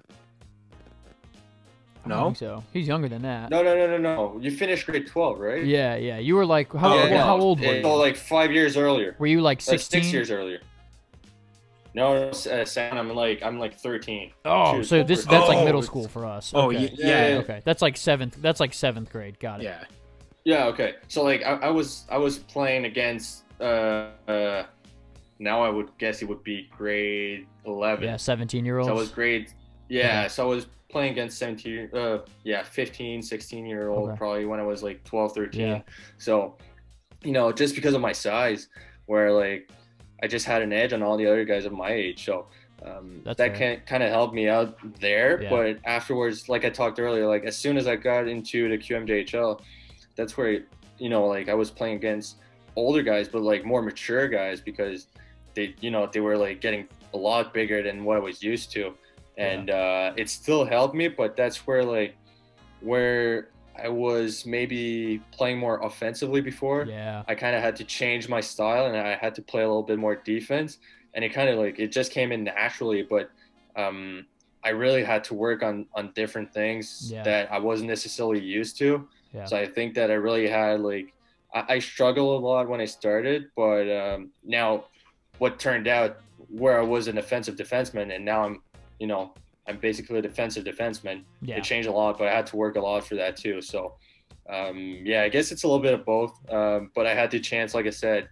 [2.06, 2.26] I don't No?
[2.26, 2.64] think so.
[2.74, 3.50] He's younger than that.
[3.50, 4.40] No, no, no, no, no.
[4.40, 5.66] You finished grade 12, right?
[5.66, 6.20] Yeah, yeah.
[6.20, 7.24] You were like how, Oh, well, yeah.
[7.26, 7.82] how old were you?
[7.82, 9.16] So like five years earlier.
[9.20, 10.02] were you like Uh, 16?
[10.04, 10.60] six years earlier.
[11.96, 14.32] No, no, uh, Sam, I'm like I'm like 13.
[14.46, 16.52] Oh, Choose so this for- that's like Oh, middle school for us.
[16.56, 16.92] Oh, okay.
[16.98, 17.36] Yeah, yeah, yeah.
[17.38, 18.38] Okay, that's like seventh.
[18.42, 19.40] That's like seventh grade.
[19.40, 19.66] Got it.
[19.66, 19.84] yeah.
[20.46, 20.96] Yeah, okay.
[21.08, 24.66] So like I, I was I was playing against uh uh
[25.40, 28.04] now I would guess it would be grade 11.
[28.04, 28.88] Yeah, seventeen year olds.
[28.90, 29.52] So I was grade
[29.90, 30.30] yeah, Okay.
[30.30, 34.18] so I was playing against 17 uh yeah, 15, 16 year old Okay.
[34.18, 35.62] probably when I was like 12, 13.
[35.62, 35.82] Yeah.
[36.18, 36.58] So,
[37.24, 38.68] you know, just because of my size
[39.06, 39.70] where like
[40.24, 42.26] I just had an edge on all the other guys of my age.
[42.26, 42.48] So
[42.86, 43.50] um, that fair.
[43.52, 45.44] can kind of helped me out there.
[45.44, 45.50] Yeah.
[45.50, 49.60] But afterwards, like I talked earlier, like as soon as I got into the QMJHL,
[50.16, 50.64] that's where
[50.98, 52.38] you know, like I was playing against
[52.76, 55.08] older guys, but like more mature guys because
[55.54, 58.72] they, you know, they were like getting a lot bigger than what I was used
[58.72, 58.94] to,
[59.38, 61.10] and uh, it still helped me.
[61.10, 62.16] But that's where like
[62.80, 63.50] where
[63.82, 66.86] I was maybe playing more offensively before.
[66.86, 67.24] Yeah.
[67.28, 69.84] I kind of had to change my style and I had to play a little
[69.84, 70.78] bit more defense.
[71.14, 73.30] And it kind of like it just came in naturally, but
[73.76, 74.26] um,
[74.64, 77.24] I really had to work on on different things Yeah.
[77.24, 79.08] that I wasn't necessarily used to.
[79.34, 79.46] Yeah.
[79.46, 81.14] So I think that I really had like
[81.54, 84.86] I, I struggled a lot when I started, but um, now
[85.40, 86.18] what turned out
[86.50, 88.62] where I was an offensive defenseman and now I'm
[89.00, 89.34] you know
[89.68, 91.58] I'm basically a defensive defenseman Yeah.
[91.58, 93.62] it changed a lot, but I had to work a lot for that too.
[93.62, 93.96] So,
[94.50, 96.34] um, yeah, I guess it's a little bit of both.
[96.52, 98.30] Um, but I had the chance, like I said,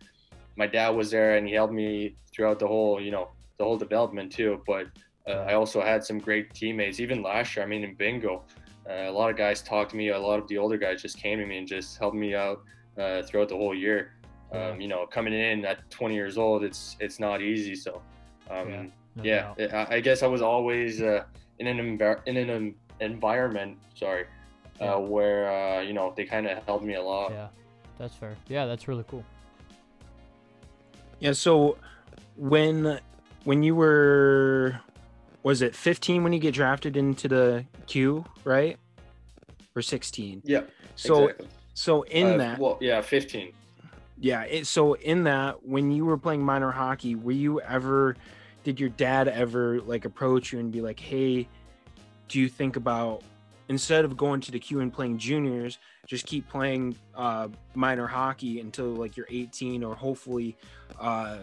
[0.57, 3.77] my dad was there and he helped me throughout the whole, you know, the whole
[3.77, 4.61] development too.
[4.67, 4.87] But
[5.27, 7.63] uh, I also had some great teammates, even last year.
[7.63, 8.43] I mean, in bingo,
[8.89, 10.09] uh, a lot of guys talked to me.
[10.09, 12.61] A lot of the older guys just came to me and just helped me out
[12.97, 14.13] uh, throughout the whole year.
[14.51, 17.73] Um, you know, coming in at 20 years old, it's it's not easy.
[17.75, 18.01] So,
[18.49, 19.89] um, Yeah, no yeah, doubt.
[19.91, 21.23] I I guess I was always uh,
[21.59, 24.25] in an envir- in an en- environment, sorry,
[24.79, 24.95] Yeah.
[24.95, 27.31] uh, where uh, you know they kind of helped me a lot.
[27.31, 27.47] Yeah.
[27.97, 28.35] That's fair.
[28.47, 29.23] Yeah, that's really cool.
[31.19, 31.33] Yeah.
[31.33, 31.77] So
[32.35, 32.99] when
[33.43, 34.79] when you were
[35.43, 38.77] was it 15 when you get drafted into the Q, right?
[39.75, 40.41] Or 16?
[40.45, 40.61] Yeah,
[40.95, 41.47] So exactly.
[41.73, 43.51] so in Uh, that well, yeah, 15.
[44.19, 44.43] Yeah.
[44.43, 48.15] It, so in that, when you were playing minor hockey, were you ever,
[48.63, 51.47] did your dad ever like approach you and be like, hey,
[52.27, 53.23] do you think about
[53.69, 58.59] instead of going to the Q and playing juniors, just keep playing uh, minor hockey
[58.59, 60.57] until like you're 18 or hopefully
[60.99, 61.39] uh,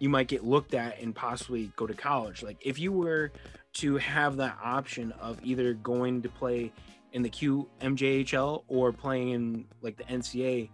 [0.00, 2.42] you might get looked at and possibly go to college.
[2.42, 3.30] Like if you were
[3.74, 6.72] to have that option of either going to play
[7.12, 10.68] in the Q MJHL or playing in like the NCA,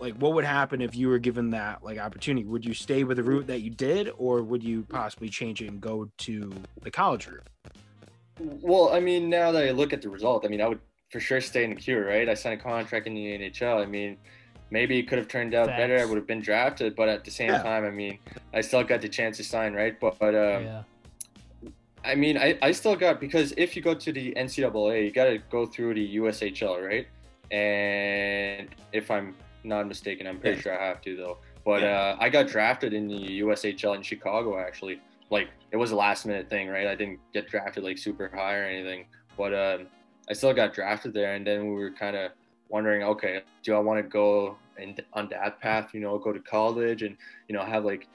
[0.00, 2.46] like what would happen if you were given that like opportunity?
[2.46, 5.68] Would you stay with the route that you did or would you possibly change it
[5.68, 7.46] and go to the college route?
[8.38, 11.20] Well, I mean, now that I look at the result, I mean, I would for
[11.20, 12.28] sure stay in the Q, right?
[12.28, 13.82] I signed a contract in the NHL.
[13.82, 14.16] I mean,
[14.70, 15.98] maybe it could have turned out better.
[15.98, 17.62] I would have been drafted, but at the same Yeah.
[17.62, 18.18] time, I mean,
[18.54, 19.98] I still got the chance to sign, right?
[20.00, 20.82] But, but um, yeah.
[22.02, 25.24] I mean, I, I still got because if you go to the NCAA, you got
[25.26, 27.06] to go through the USHL, right?
[27.50, 30.62] And if I'm not mistaken, I'm pretty Yeah.
[30.62, 31.38] sure I have to though.
[31.64, 32.00] But Yeah.
[32.00, 35.00] uh, I got drafted in the USHL in Chicago actually.
[35.30, 36.86] Like it was a last minute thing, right?
[36.86, 39.86] I didn't get drafted like super high or anything, but um,
[40.28, 41.34] I still got drafted there.
[41.34, 42.32] And then we were kind of
[42.68, 45.92] wondering, okay, do I want to go and on that path?
[45.94, 47.16] You know, go to college and
[47.48, 48.08] you know have like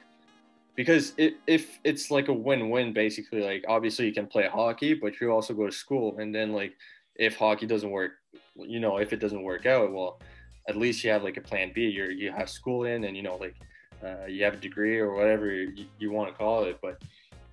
[0.74, 5.18] because it, if it's like a win-win basically like obviously you can play hockey but
[5.20, 6.74] you also go to school and then like
[7.14, 8.12] if hockey doesn't work
[8.56, 10.20] you know if it doesn't work out well
[10.68, 13.22] at least you have like a plan b you're you have school in and you
[13.22, 13.56] know like
[14.04, 17.02] uh, you have a degree or whatever you, you want to call it but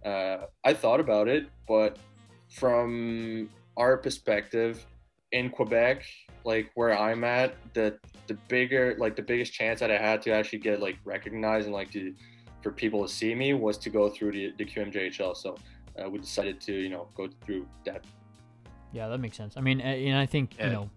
[0.08, 1.98] uh, i thought about it but
[2.50, 4.85] from our perspective
[5.31, 6.04] in quebec
[6.44, 10.31] like where i'm at the the bigger like the biggest chance that i had to
[10.31, 12.13] actually get like recognized and like to
[12.63, 15.35] for people to see me was to go through the, the QMJHL.
[15.35, 15.58] So
[16.02, 18.04] uh, we decided to, you know, go through that.
[18.94, 19.56] Yeah, that makes sense.
[19.58, 20.67] I mean, and I think Yeah.
[20.67, 20.90] you know,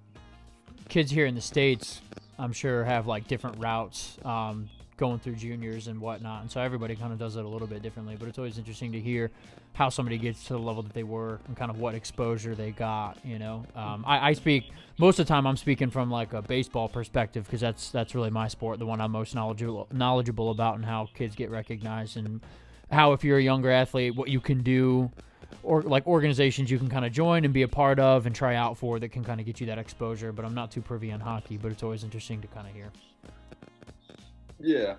[0.88, 2.00] kids here in the states,
[2.38, 6.96] I'm sure have like different routes um, going through juniors and whatnot, and so everybody
[6.96, 8.16] kind of does it a little bit differently.
[8.18, 9.30] But it's always interesting to hear
[9.74, 12.70] how somebody gets to the level that they were and kind of what exposure they
[12.70, 13.18] got.
[13.24, 15.46] You know, um, I, I speak most of the time.
[15.46, 19.00] I'm speaking from like a baseball perspective because that's that's really my sport, the one
[19.00, 22.40] I'm most knowledgeable knowledgeable about, and how kids get recognized and
[22.90, 25.10] how if you're a younger athlete, what you can do
[25.62, 28.54] or like organizations you can kind of join and be a part of and try
[28.54, 30.32] out for that can kind of get you that exposure.
[30.32, 32.90] But I'm not too privy on hockey, but it's always interesting to kind of hear.
[34.60, 34.94] Yeah.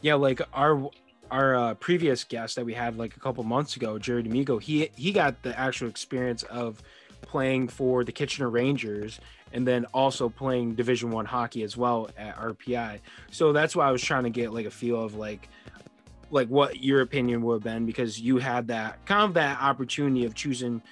[0.00, 0.90] Yeah, like our
[1.30, 4.90] our uh, previous guest that we had like a couple months ago, Jerry D'Amigo, he
[4.96, 6.82] he got the actual experience of
[7.22, 9.20] playing for the Kitchener Rangers
[9.52, 13.00] and then also playing Division One hockey as well at RPI.
[13.30, 15.48] So that's why I was trying to get like a feel of like
[16.30, 20.24] like what your opinion would have been because you had that kind of that opportunity
[20.24, 20.82] of choosing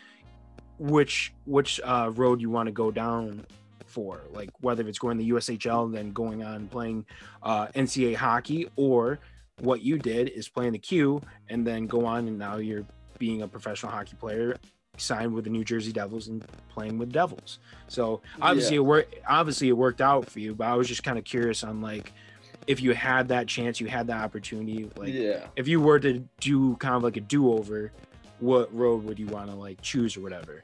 [0.79, 3.45] which which uh, road you want to go down
[3.87, 7.07] for, like whether it's going the USHL and then going on playing
[7.43, 9.19] uh, NCAA hockey, or
[9.61, 12.85] what you did is playing the Q and then go on and now you're
[13.19, 14.57] being a professional hockey player
[14.99, 17.59] signed with the New Jersey Devils and playing with Devils.
[17.89, 18.83] So obviously Yeah.
[18.83, 19.15] it worked.
[19.27, 22.13] Obviously it worked out for you, but I was just kind of curious on like
[22.67, 24.91] if you had that chance, you had that opportunity.
[24.97, 25.47] Like yeah.
[25.57, 27.93] if you were to do kind of like a do over,
[28.41, 30.63] what road would you want to like choose or whatever?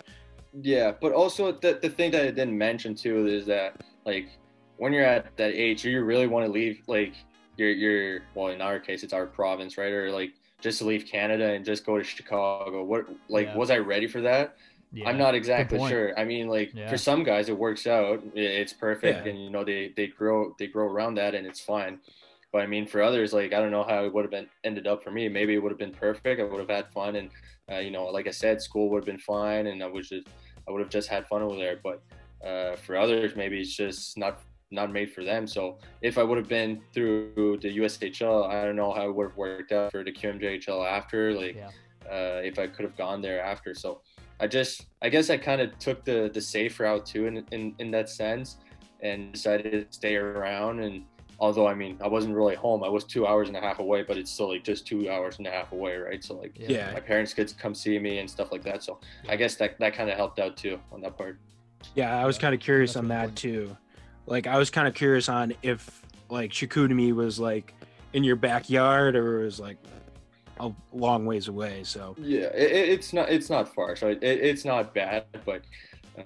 [0.60, 4.28] Yeah, but also the, the thing that I didn't mention too is that like
[4.76, 7.14] when you're at that age, you really want to leave like
[7.56, 9.92] your your well in our case it's our province, right?
[9.92, 12.84] Or like just to leave Canada and just go to Chicago.
[12.84, 13.56] What like Yeah.
[13.56, 14.56] was I ready for that?
[14.92, 15.08] Yeah.
[15.08, 16.18] I'm not exactly sure.
[16.18, 16.88] I mean, like Yeah.
[16.90, 19.30] for some guys it works out, it's perfect, Yeah.
[19.32, 21.98] and you know they they grow they grow around that and it's fine.
[22.52, 24.86] But I mean, for others, like I don't know how it would have been ended
[24.86, 25.28] up for me.
[25.28, 26.40] Maybe it would have been perfect.
[26.40, 27.30] I would have had fun, and
[27.72, 30.26] uh, you know, like I said, school would have been fine, and I was just
[30.68, 31.78] I would have just had fun over there.
[31.82, 32.02] But
[32.46, 34.40] uh, for others, maybe it's just not
[34.70, 35.46] not made for them.
[35.46, 39.28] So if I would have been through the USHL, I don't know how it would
[39.28, 41.32] have worked out for the QMJHL after.
[41.34, 41.70] Like Yeah.
[42.10, 43.74] uh, if I could have gone there after.
[43.74, 44.00] So
[44.40, 47.74] I just I guess I kind of took the the safe route too in, in
[47.78, 48.56] in that sense
[49.00, 51.04] and decided to stay around and
[51.40, 54.02] although I mean I wasn't really home I was two hours and a half away
[54.02, 56.92] but it's still like just two hours and a half away right so like Yeah.
[56.92, 59.94] my parents could come see me and stuff like that so I guess that that
[59.94, 61.38] kind of helped out too on that part
[61.94, 63.38] Yeah, I was kind of curious that's on that important.
[63.38, 63.76] too.
[64.26, 67.74] Like I was kind of curious on if like Chicoutimi was like
[68.12, 69.78] in your backyard or it was like
[70.62, 71.82] a long ways away.
[71.84, 75.62] So yeah it, it- it's not it's not far so it, it's not bad but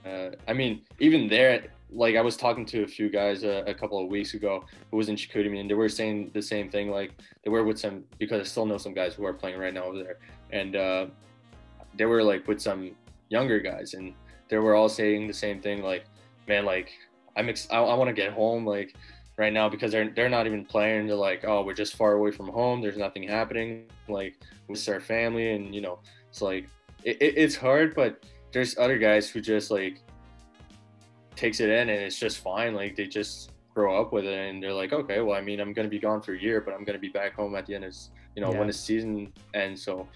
[0.04, 3.74] uh, I mean even there like I was talking to a few guys uh, a
[3.74, 6.90] couple of weeks ago who was in Chicoutimi and they were saying the same thing
[6.90, 7.12] like
[7.44, 9.84] they were with some because I still know some guys who are playing right now
[9.84, 10.18] over there
[10.52, 11.06] and uh,
[11.96, 12.90] they were like with some
[13.28, 14.14] younger guys and
[14.48, 16.04] they were all saying the same thing like
[16.48, 16.90] man like
[17.36, 18.94] I'm ex- I, I want to get home like
[19.36, 21.06] right now because they're they're not even playing.
[21.06, 22.80] They're like oh we're just far away from home.
[22.80, 23.86] There's nothing happening.
[24.08, 24.36] Like
[24.68, 26.66] with our family and you know it's like
[27.04, 30.00] it, it, it's hard but there's other guys who just like
[31.34, 32.74] takes it in and it's just fine.
[32.74, 35.74] Like they just grow up with it and they're like okay well i mean i'm
[35.74, 37.84] gonna be gone for a year but i'm gonna be back home at the end
[37.84, 37.94] of
[38.34, 38.58] you know Yeah.
[38.58, 39.82] when the season ends.
[39.82, 40.08] So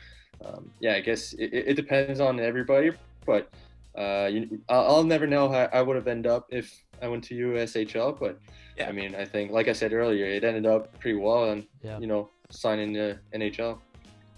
[0.43, 2.93] um, yeah i guess it, it depends on everybody
[3.27, 3.51] but
[3.99, 7.25] uh, you, I'll, I'll never know how i would have ended up if i went
[7.25, 8.39] to ushl but
[8.77, 8.89] Yeah.
[8.89, 11.99] i mean i think like i said earlier it ended up pretty well and Yeah.
[11.99, 13.79] you know signing the nhl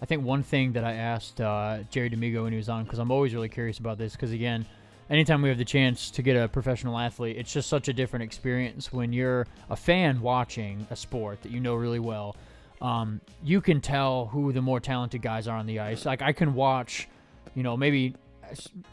[0.00, 2.98] I think one thing that I asked uh, Jerry D'Amigo when he was on, because
[2.98, 4.66] I'm always really curious about this, because again,
[5.08, 8.24] anytime we have the chance to get a professional athlete, it's just such a different
[8.24, 12.34] experience when you're a fan watching a sport that you know really well.
[12.80, 16.04] Um, you can tell who the more talented guys are on the ice.
[16.04, 17.06] Like I can watch,
[17.54, 18.16] you know, maybe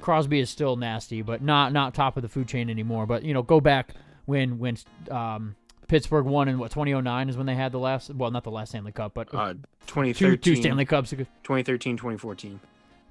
[0.01, 3.05] Crosby is still nasty, but not not top of the food chain anymore.
[3.05, 3.93] But you know, go back
[4.26, 4.78] when when
[5.10, 5.55] um,
[5.88, 8.70] Pittsburgh won in what 2009 is when they had the last, well, not the last
[8.70, 11.10] Stanley Cup, but uh, two 2013, two Stanley Cups.
[11.10, 12.60] 2013, 2014.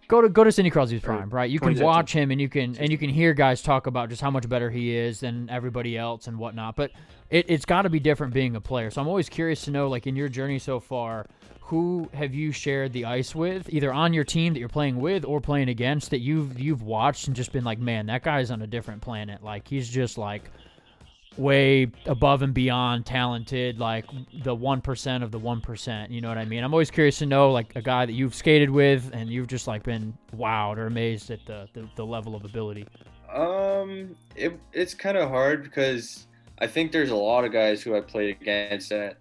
[0.07, 1.51] go to go to Sidney Crosby's prime, right?
[1.51, 4.23] You can watch him and you can and you can hear guys talk about just
[4.23, 6.77] how much better he is than everybody else and whatnot.
[6.77, 6.93] But
[7.31, 8.91] it, it's got to be different being a player.
[8.91, 11.27] So I'm always curious to know, like in your journey so far,
[11.69, 15.23] who have you shared the ice with, either on your team that you're playing with
[15.27, 18.63] or playing against, that you've you've watched and just been like, man, that guy's on
[18.63, 19.45] a different planet.
[19.45, 20.51] Like he's just like
[21.37, 24.07] way above and beyond talented, like
[24.43, 26.11] the one percent of the one percent.
[26.11, 26.65] You know what I mean?
[26.65, 29.67] I'm always curious to know like a guy that you've skated with and you've just
[29.67, 32.87] like been wowed or amazed at the the, the level of ability.
[33.31, 36.29] Um, it, it's kind of hard because
[36.61, 39.19] I think there's a lot of guys who I played against that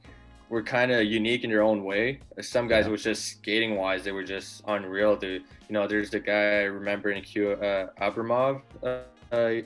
[0.49, 2.19] were kind of unique in their own way.
[2.41, 2.91] Some guys Yeah.
[2.91, 5.15] was just skating wise, they were just unreal.
[5.17, 8.61] The you know, there's the guy I remember in Q, uh, Abramov.
[8.81, 8.99] Uh,
[9.33, 9.61] uh,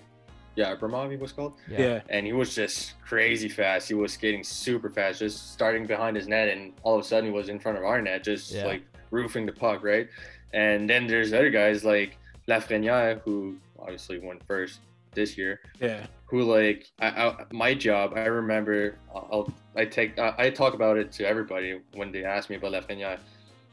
[0.56, 2.02] yeah, Abramov he was called, Yeah.
[2.10, 3.88] and he was just crazy fast.
[3.88, 7.26] He was skating super fast, just starting behind his net, and all of a sudden
[7.26, 8.66] he was in front of our net, just Yeah.
[8.66, 10.10] like roofing the puck, right?
[10.54, 12.18] And then there's other guys like
[12.48, 14.80] Lafreniere, who obviously won first
[15.14, 16.08] this year, Yeah.
[16.32, 18.14] Who like I, I my job.
[18.16, 22.50] I remember I'll, I'll take I, I talk about it to everybody when they ask
[22.50, 23.20] me about Lafreniere.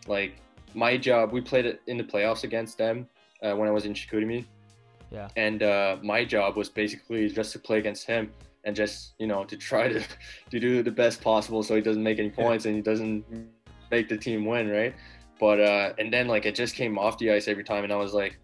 [0.09, 0.40] Like
[0.74, 3.09] my job, we played it in the playoffs against them
[3.42, 4.44] uh, when I was in Chicoutimi.
[5.12, 5.28] Yeah.
[5.36, 8.32] And uh, my job was basically just to play against him
[8.64, 10.02] and just you know to try to
[10.50, 13.24] to do the best possible so he doesn't make any points and he doesn't
[13.92, 14.94] make the team win, right?
[15.38, 17.96] But uh, and then like it just came off the ice every time, and I
[17.96, 18.36] was like,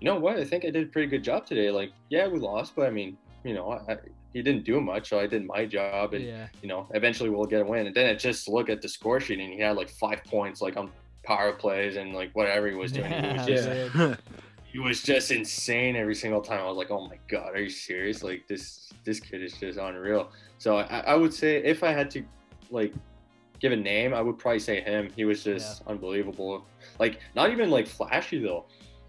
[0.00, 0.38] you know what?
[0.40, 1.70] I think I did a pretty good job today.
[1.70, 3.96] Like, yeah, we lost, but I mean, you know, I,
[4.32, 6.46] he didn't do much, so I did my job, and Yeah.
[6.62, 7.86] you know, eventually we'll get a win.
[7.86, 10.60] And then it just look at the score sheet, and he had like five points,
[10.60, 10.90] like on
[11.22, 13.10] power plays and like whatever he was doing.
[13.12, 14.14] He was just yeah.
[14.72, 16.60] he was just insane every single time.
[16.60, 18.22] I was like, oh my god, are you serious?
[18.22, 20.30] Like this this kid is just unreal.
[20.58, 22.22] So I, I would say if I had to
[22.70, 22.94] like
[23.58, 25.10] give a name, I would probably say him.
[25.16, 26.64] He was just unbelievable.
[26.98, 28.64] Like not even like flashy though.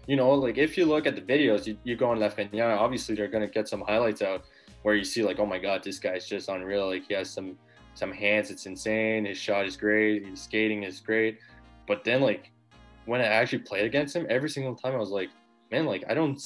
[0.06, 3.14] You know, like if you look at the videos, you, you go on Lafreniere, obviously
[3.14, 4.44] they're gonna get some highlights out
[4.82, 6.88] where you see like, oh my god, this guy's just unreal.
[6.88, 7.56] Like he has some
[7.94, 9.24] some hands, it's insane.
[9.24, 10.26] His shot is great.
[10.26, 11.38] His skating is great.
[11.86, 12.50] But then like
[13.06, 15.30] when I actually played against him, every single time I was like,
[15.70, 16.40] man, like I don't.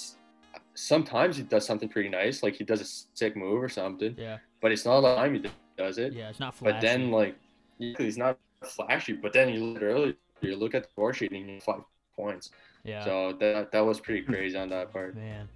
[0.74, 4.38] Sometimes he does something pretty nice, like he does a sick move or something, Yeah.
[4.60, 6.12] but it's not time he does it.
[6.12, 6.28] Yeah.
[6.28, 6.72] It's not flashy.
[6.74, 7.36] But then like
[7.78, 9.14] he's not flashy.
[9.14, 11.80] But then you look earlier, you look at the score sheet and you five
[12.14, 12.50] points.
[12.86, 13.04] Yeah.
[13.04, 15.14] So that that was pretty crazy on that part.
[15.16, 15.48] Man.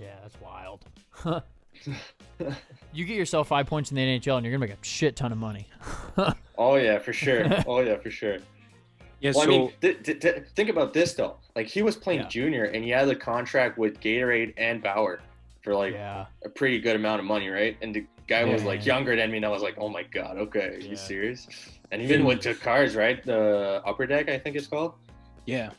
[0.00, 0.84] Yeah, that's wild.
[2.92, 5.32] you get yourself five points in the NHL and you're gonna make a shit ton
[5.32, 5.66] of money.
[6.58, 7.46] Oh yeah, for sure.
[7.66, 8.38] Oh yeah, for sure.
[9.20, 11.36] Yeah, Well, so I mean, th- th- th- think about this though.
[11.54, 12.28] Like he was playing Yeah.
[12.28, 15.20] junior and he had a contract with Gatorade and Bauer
[15.62, 16.24] for like yeah.
[16.46, 17.76] a pretty good amount of money, right?
[17.82, 18.68] And the guy was Yeah.
[18.68, 20.88] like younger than me, and I was like, oh my god, okay, are Yeah.
[20.90, 21.46] you serious?
[21.92, 23.22] And even went to cars, right?
[23.22, 24.94] The upper deck, I think it's called.
[25.44, 25.70] yeah,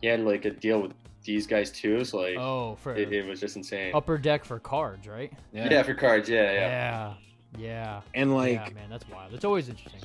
[0.00, 0.92] He had like a deal with
[1.24, 3.92] these guys too, so like Oh, for it, it was just insane.
[3.94, 5.32] upper deck for cards, right?
[5.52, 5.82] yeah, yeah.
[5.82, 7.14] for cards, yeah, yeah, Yeah.
[7.58, 8.00] Yeah.
[8.14, 9.32] and like yeah, man, that's wild.
[9.34, 10.00] It's always interesting.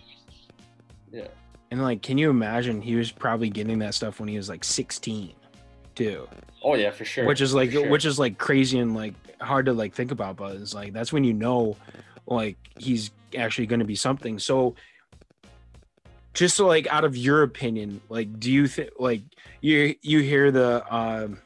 [1.12, 1.28] Yeah.
[1.70, 4.64] And like, can you imagine he was probably getting that stuff when he was like
[4.64, 5.34] 16,
[5.96, 6.28] too.
[6.64, 7.26] Oh yeah, for sure.
[7.26, 7.89] which is like sure.
[7.89, 11.12] which is like crazy and like hard to like think about but it's like that's
[11.12, 11.76] when you know
[12.28, 14.76] like he's actually going to be something so
[16.34, 19.21] just so like out of your opinion like do you think like
[19.61, 21.38] you you hear the um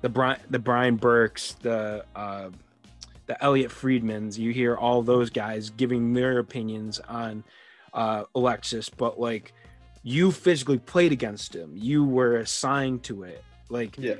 [0.00, 2.50] the brian the Brian Burkes the uh
[3.26, 7.44] the Elliotte Friedmans you hear all those guys giving their opinions on
[7.94, 9.52] uh alexis but like
[10.02, 11.72] you physically played against him.
[11.74, 13.44] You were assigned to it.
[13.68, 14.14] Like yeah,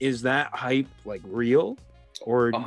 [0.00, 1.76] is that hype like real?
[2.22, 2.58] Or a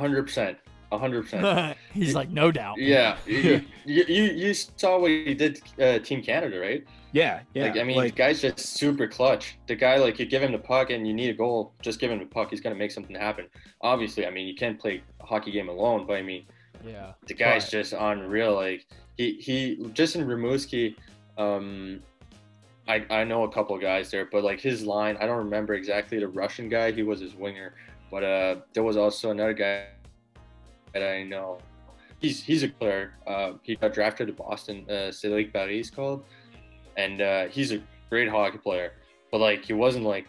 [0.96, 1.78] hundred percent, a hundred percent.
[1.92, 2.78] He's like, no doubt.
[2.78, 6.84] Yeah, you, you you saw what he did, uh, Team Canada, right?
[7.12, 9.56] yeah yeah Like I mean, like the guy's just super clutch.
[9.66, 12.10] The guy, like, you give him the puck and you need a goal, just give
[12.10, 12.50] him the puck.
[12.50, 13.46] He's gonna make something happen.
[13.80, 16.44] Obviously, I mean, you can't play a hockey game alone, but I mean,
[16.86, 17.12] Yeah.
[17.26, 17.70] the guy's Right.
[17.72, 18.54] just unreal.
[18.54, 18.86] Like
[19.16, 19.56] he he
[19.94, 20.94] just in Rimouski,
[21.38, 22.00] um,
[22.86, 25.74] I I know a couple of guys there, but like his line, I don't remember
[25.74, 26.92] exactly the Russian guy.
[26.92, 27.74] He was his winger,
[28.10, 29.86] but uh, there was also another guy
[30.92, 31.58] that I know.
[32.20, 33.14] He's he's a player.
[33.26, 34.84] Uh, he got drafted to Boston.
[34.88, 36.24] Uh, Cédric Paré is called,
[36.96, 37.80] and uh, he's a
[38.10, 38.92] great hockey player.
[39.30, 40.26] But like he wasn't like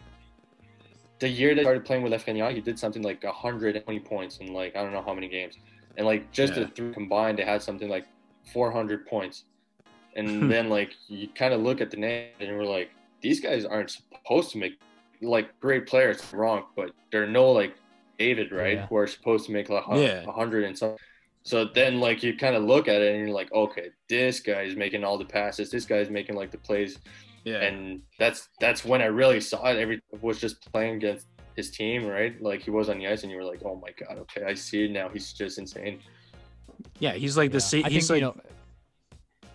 [1.19, 4.53] the year that he started playing with Lafreniere, he did something like 120 points in
[4.53, 5.57] like I don't know how many games,
[5.97, 6.65] and like just Yeah.
[6.65, 8.05] the three combined, they had something like
[8.53, 9.45] 400 points.
[10.15, 12.91] And then like you kind of look at the name and we're like,
[13.21, 14.79] these guys aren't supposed to make
[15.21, 16.21] like great players.
[16.33, 17.73] Wrong, but they're no like
[18.19, 18.75] David, right?
[18.77, 18.85] Yeah.
[18.87, 20.25] Who are supposed to make like a Yeah.
[20.31, 20.95] hundred and some.
[21.43, 24.61] So then like you kind of look at it and you're like, okay, this guy
[24.63, 25.71] is making all the passes.
[25.71, 26.99] This guy's making like the plays
[27.45, 29.77] yeah and that's that's when I really saw it.
[29.79, 32.39] Every was just playing against his team, right?
[32.41, 34.53] Like he was on the ice, and you were like, "Oh my god, okay, I
[34.53, 35.07] see it now.
[35.09, 35.99] He's just insane."
[36.99, 37.71] yeah he's like the Yeah.
[37.71, 39.49] Sid- I he's think, like you know,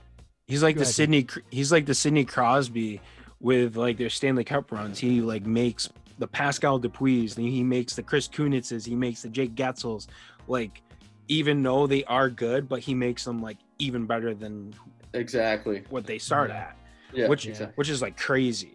[0.47, 3.01] he's like the ahead, Sidney Cr- he's like the Sidney Crosby
[3.41, 5.89] with like their Stanley Cup runs he like makes
[6.19, 10.07] the Pascal Dupuis he makes the Chris Kunitzes he makes the Jake Guentzels
[10.49, 10.83] like
[11.29, 14.75] even though they are good but he makes them like even better than
[15.13, 15.85] Exactly.
[15.91, 16.57] what they start Yeah.
[16.57, 16.77] at
[17.13, 17.29] Yeah.
[17.29, 17.67] which Yeah.
[17.77, 18.73] which is like crazy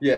[0.00, 0.16] Yeah.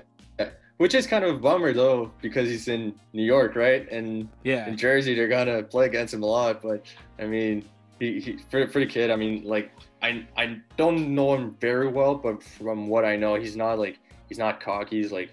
[0.78, 3.90] Which is kind of a bummer though, because he's in New York, right?
[3.90, 6.60] And yeah in Jersey, they're gonna play against him a lot.
[6.60, 6.84] But
[7.18, 7.64] I mean,
[7.98, 9.70] he, he for, for the kid, I mean, like
[10.02, 13.98] I I don't know him very well, but from what I know, he's not like
[14.28, 14.96] he's not cocky.
[15.00, 15.32] He's like he,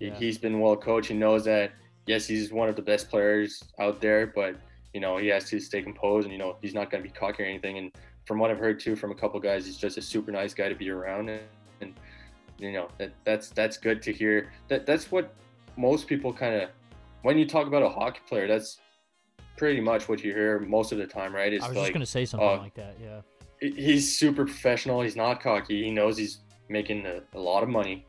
[0.00, 0.14] Yeah.
[0.14, 1.08] he's been well coached.
[1.08, 1.72] He knows that
[2.06, 4.56] yes, he's one of the best players out there, but
[4.94, 7.42] you know he has to stay composed, and you know he's not gonna be cocky
[7.42, 7.78] or anything.
[7.78, 7.92] And
[8.24, 10.68] from what I've heard too from a couple guys, he's just a super nice guy
[10.68, 11.42] to be around, and,
[11.80, 11.94] and
[12.58, 14.52] you know that that's that's good to hear.
[14.68, 15.34] That that's what
[15.76, 16.70] most people kind of
[17.22, 18.78] when you talk about a hockey player, that's
[19.56, 21.52] pretty much what you hear most of the time, right?
[21.52, 22.96] It's I was like just gonna say something uh, like that.
[23.00, 23.20] Yeah.
[23.60, 25.02] he's super professional.
[25.02, 25.84] He's not cocky.
[25.84, 26.38] He knows he's
[26.68, 28.06] making a, a lot of money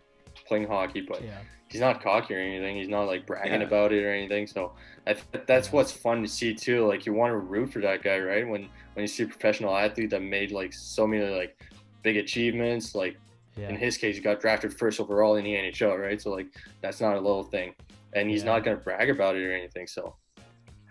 [0.48, 1.40] playing hockey, but Yeah.
[1.72, 2.76] He's not cocky or anything.
[2.76, 3.68] He's not like bragging Yeah.
[3.68, 4.46] about it or anything.
[4.46, 4.74] So
[5.08, 6.86] I th- that's what's fun to see too.
[6.86, 8.48] Like you want to root for that guy, right?
[8.48, 8.64] When
[8.94, 11.58] when you see a professional athlete that made like so many like
[12.04, 13.16] big achievements, like
[13.58, 13.70] Yeah.
[13.70, 16.22] in his case, he got drafted first overall in the NHL, right?
[16.22, 16.48] So like
[16.82, 17.74] that's not a little thing,
[18.14, 18.52] and he's Yeah.
[18.52, 19.88] not gonna brag about it or anything.
[19.88, 20.16] So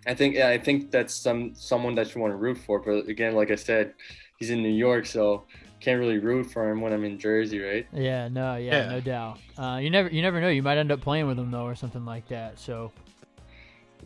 [0.07, 2.81] I think yeah, I think that's some someone that you want to root for.
[2.81, 3.93] But again, like I said,
[4.39, 5.45] he's in New York, so
[5.81, 7.87] can't really root for him when I'm in Jersey, right?
[7.93, 8.91] Yeah, no, yeah, Yeah.
[8.91, 9.39] no doubt.
[9.59, 10.49] Uh, you never, you never know.
[10.49, 12.59] You might end up playing with him though, or something like that.
[12.59, 12.93] So,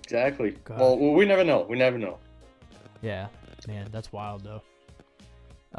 [0.02, 0.52] Exactly.
[0.64, 0.78] God.
[0.78, 1.66] Well, we never know.
[1.68, 2.18] We never know.
[3.02, 3.28] yeah,
[3.66, 4.62] man, that's wild though.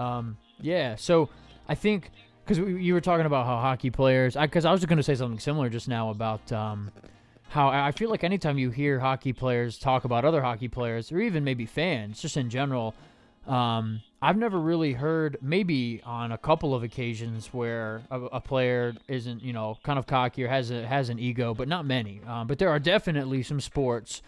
[0.01, 0.95] Um, yeah.
[0.95, 1.29] So,
[1.69, 2.11] I think
[2.45, 5.39] because you were talking about how hockey players, because I, was going to say something
[5.39, 6.91] similar just now about um,
[7.49, 11.11] how I I feel like anytime you hear hockey players talk about other hockey players,
[11.11, 12.93] or even maybe fans, just in general,
[13.47, 18.93] um, I've never really heard, maybe on a couple of occasions, where a, a player
[19.07, 22.21] isn't, you know, kind of cocky or has a, has an ego, but not many.
[22.27, 24.21] Um, but there are definitely some sports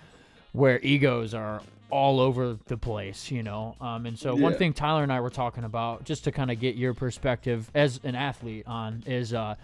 [0.51, 3.76] where egos are all over the place, you know.
[3.80, 6.59] Um, and so one thing Tyler and I were talking about, just to kind of
[6.59, 9.55] get your perspective as an athlete on, is uh,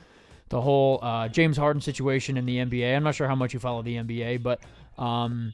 [0.49, 2.95] the whole uh, James Harden situation in the NBA.
[2.95, 4.61] I'm not sure how much you follow the NBA, but
[4.97, 5.53] um,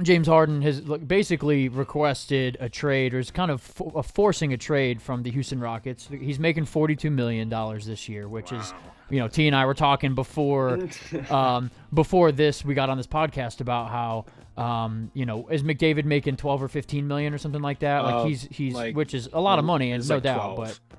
[0.00, 4.56] James Harden has basically requested a trade, or is kind of fo- uh, forcing a
[4.56, 6.08] trade from the Houston Rockets.
[6.08, 8.72] He's making 42 million dollars this year, which is,
[9.10, 10.88] you know, T and I were talking before,
[11.30, 12.64] um, before this.
[12.64, 14.24] We got on this podcast about how,
[14.62, 18.04] um, you know, is McDavid making 12 or 15 million or something like that?
[18.04, 20.54] Like Uh, he's he's, like, which is a lot of money, and no like doubt,
[20.54, 20.56] 12.
[20.56, 20.96] but.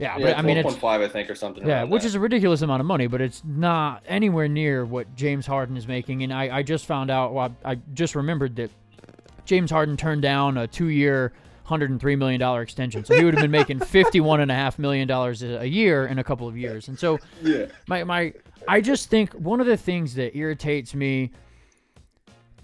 [0.00, 1.66] Yeah, yeah, but I mean, it's 12.5, I think, or something.
[1.66, 2.08] yeah, which that.
[2.08, 5.86] is a ridiculous amount of money, but it's not anywhere near what James Harden is
[5.86, 6.22] making.
[6.22, 8.70] And I, I just found out, well, I, I just remembered that
[9.44, 11.34] James Harden turned down a two-year,
[11.68, 13.04] $103 million extension.
[13.04, 16.56] So he would have been making $51.5 million a a year in a couple of
[16.56, 16.88] years.
[16.88, 17.66] And so yeah.
[17.86, 18.32] my, my
[18.66, 21.30] I just think one of the things that irritates me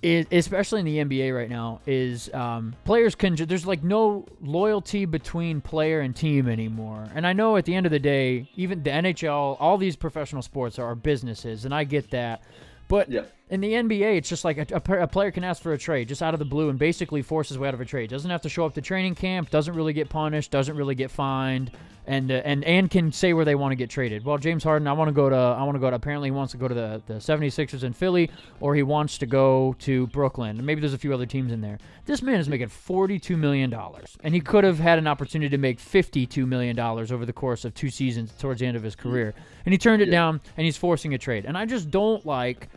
[0.03, 3.35] is, especially in the NBA right now, is um, players can.
[3.37, 7.09] There's like no loyalty between player and team anymore.
[7.15, 10.43] And I know at the end of the day, even the NHL, all these professional
[10.43, 12.43] sports are businesses, and I get that.
[12.89, 13.23] But Yeah.
[13.49, 16.09] In the NBA, it's just like a, a, a player can ask for a trade
[16.09, 18.11] just out of the blue and basically force his way out of a trade.
[18.11, 21.11] Doesn't have to show up to training camp, doesn't really get punished, doesn't really get
[21.13, 21.71] fined,
[22.09, 24.25] and uh, and and can say where they want to get traded.
[24.25, 26.33] Well, James Harden, I want to go to I want to go to apparently he
[26.33, 28.31] wants to go to the the 76ers in Philly
[28.61, 30.57] or he wants to go to Brooklyn.
[30.57, 31.79] And maybe there's a few other teams in there.
[32.05, 35.59] This man is making 42 million dollars and he could have had an opportunity to
[35.59, 38.95] make 52 million dollars over the course of two seasons towards the end of his
[38.97, 39.35] career.
[39.65, 40.13] And he turned it Yeah.
[40.13, 41.45] down and he's forcing a trade.
[41.45, 42.69] And I just don't like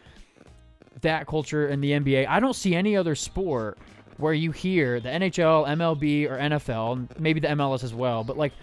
[1.02, 2.28] that culture in the NBA.
[2.28, 3.78] I don't see any other sport
[4.18, 8.54] where you hear the NHL, MLB, or NFL, maybe the MLS as well, but like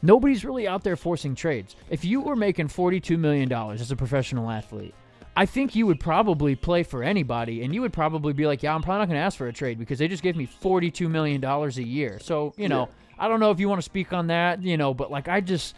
[0.00, 1.76] nobody's really out there forcing trades.
[1.90, 4.94] If you were making $42 million as a professional athlete,
[5.34, 8.74] I think you would probably play for anybody, and you would probably be like, "Yeah,
[8.74, 11.08] I'm probably not going to ask for a trade because they just gave me 42
[11.08, 14.12] million dollars a year." So, you know, I don't know if you want to speak
[14.12, 15.74] on that, you know, but like I just,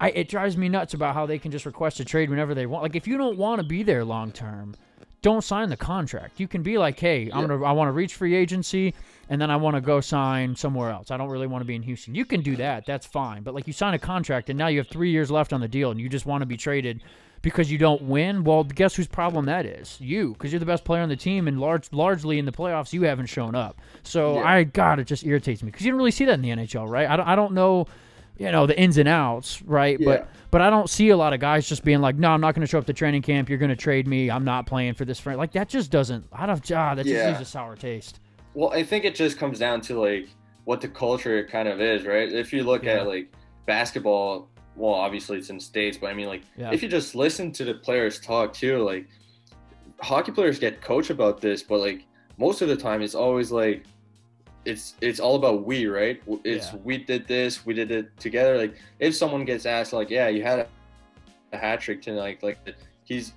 [0.00, 2.66] I it drives me nuts about how they can just request a trade whenever they
[2.66, 2.82] want.
[2.82, 4.74] Like if you don't want to be there long term,
[5.28, 6.40] don't sign the contract.
[6.40, 7.48] You can be like, "Hey, I'm Yeah.
[7.48, 8.94] gonna, I want to reach free agency,
[9.28, 11.10] and then I want to go sign somewhere else.
[11.10, 12.86] I don't really want to be in Houston." You can do that.
[12.86, 13.42] That's fine.
[13.42, 15.68] But like, you sign a contract, and now you have three years left on the
[15.68, 17.02] deal, and you just want to be traded
[17.42, 18.42] because you don't win.
[18.42, 20.00] Well, guess whose problem that is?
[20.00, 22.92] You, because you're the best player on the team, and large, largely in the playoffs,
[22.92, 23.80] you haven't shown up.
[24.02, 24.48] So Yeah.
[24.48, 26.88] I, God, it just irritates me because you don't really see that in the NHL,
[26.88, 27.08] right?
[27.08, 27.86] I don't, I don't know.
[28.38, 29.98] You know the ins and outs, right?
[29.98, 30.04] Yeah.
[30.06, 32.54] But but I don't see a lot of guys just being like, "No, I'm not
[32.54, 33.48] going to show up to training camp.
[33.48, 34.30] You're going to trade me.
[34.30, 36.24] I'm not playing for this friend." Like that just doesn't.
[36.32, 36.72] I don't.
[36.72, 37.28] Ah, that just Yeah.
[37.28, 38.20] leaves a sour taste.
[38.54, 40.28] Well, I think it just comes down to like
[40.64, 42.30] what the culture kind of is, right?
[42.32, 43.00] If you look Yeah.
[43.00, 43.32] at like
[43.66, 46.70] basketball, well, obviously it's in states, but I mean, like Yeah.
[46.72, 49.06] if you just listen to the players talk too, like
[50.00, 52.04] hockey players get coached about this, but like
[52.38, 53.84] most of the time, it's always like
[54.68, 56.20] it's it's all about we, right?
[56.44, 56.78] It's Yeah.
[56.84, 58.56] we did this, we did it together.
[58.58, 60.68] Like if someone gets asked, like, yeah, you had a,
[61.52, 62.58] a hat trick tonight, like
[63.04, 63.32] he's.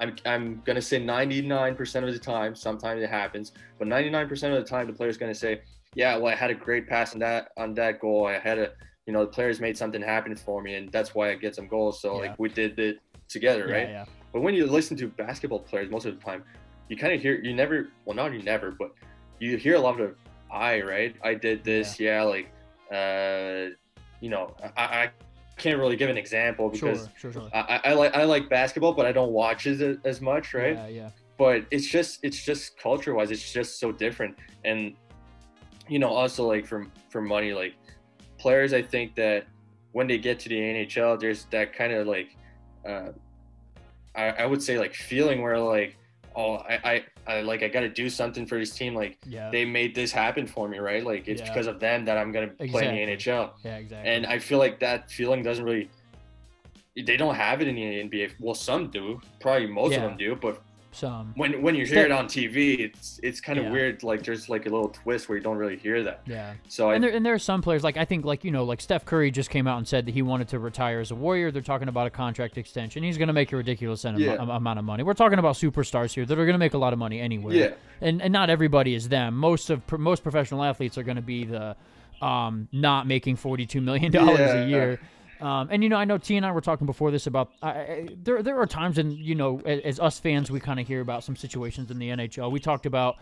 [0.00, 2.54] I'm, I'm gonna say 99% of the time.
[2.54, 3.50] Sometimes it happens,
[3.80, 5.62] but 99% of the time, the player's gonna say,
[5.96, 8.24] "Yeah, well, I had a great pass on that on that goal.
[8.28, 8.70] I had a,
[9.06, 11.66] you know, the players made something happen for me, and that's why I get some
[11.66, 12.00] goals.
[12.00, 12.28] So Yeah.
[12.28, 12.98] like we did it
[13.28, 13.88] together, Yeah, right?
[13.88, 14.04] yeah.
[14.32, 16.44] But when you listen to basketball players, most of the time,
[16.88, 18.92] you kind of hear you never, well, not you never, but
[19.40, 20.14] you hear a lot of
[20.50, 21.14] I, right?
[21.22, 22.50] I did this, yeah, like,
[22.92, 23.74] uh,
[24.20, 25.10] you know, I, I
[25.58, 27.50] can't really give an example because Sure, sure, sure.
[27.52, 30.74] I, I, like I like basketball, but I don't watch it as, as much, right?
[30.74, 31.10] Yeah, yeah.
[31.36, 34.36] But it's just it's just culture wise, it's just so different.
[34.64, 34.94] And
[35.88, 37.74] you know, also like from for money, like
[38.38, 39.46] players, I think that
[39.92, 42.36] when they get to the NHL, there's that kind of like
[42.86, 43.10] uh,
[44.14, 45.96] I, I would say like feeling where like
[46.34, 49.50] oh I, I, I like I got to do something for this team like Yeah.
[49.50, 51.48] they made this happen for me right like it's Yeah.
[51.48, 54.10] because of them that I'm gonna play in the NHL yeah, exactly.
[54.10, 55.90] and I feel like that feeling doesn't really
[57.06, 58.32] they don't have it in the NBA.
[58.40, 59.20] Well, some do.
[59.38, 59.98] Probably most Yeah.
[59.98, 60.34] of them do.
[60.34, 60.60] But
[60.90, 61.32] Some.
[61.36, 63.72] when when you hear it on TV, it's it's kind of Yeah.
[63.72, 64.02] weird.
[64.02, 66.22] Like there's like a little twist where you don't really hear that.
[66.26, 66.54] Yeah.
[66.68, 68.64] So I, And there, and there are some players like I think like you know
[68.64, 71.14] like Steph Curry just came out and said that he wanted to retire as a
[71.14, 71.50] Warrior.
[71.50, 73.02] They're talking about a contract extension.
[73.02, 74.40] He's going to make a ridiculous Yeah.
[74.40, 75.02] am- amount of money.
[75.02, 77.58] We're talking about superstars here that are going to make a lot of money anyway.
[77.58, 77.70] Yeah.
[78.00, 79.36] And and not everybody is them.
[79.36, 81.76] Most of most professional athletes are going to be the
[82.22, 84.64] um not making forty two million dollars Yeah.
[84.64, 85.00] a year.
[85.40, 87.68] Um, and you know, I know T and I were talking before this about I,
[87.70, 88.42] I, there.
[88.42, 91.22] There are times, and you know, as, as us fans, we kind of hear about
[91.24, 92.50] some situations in the NHL.
[92.50, 93.16] We talked about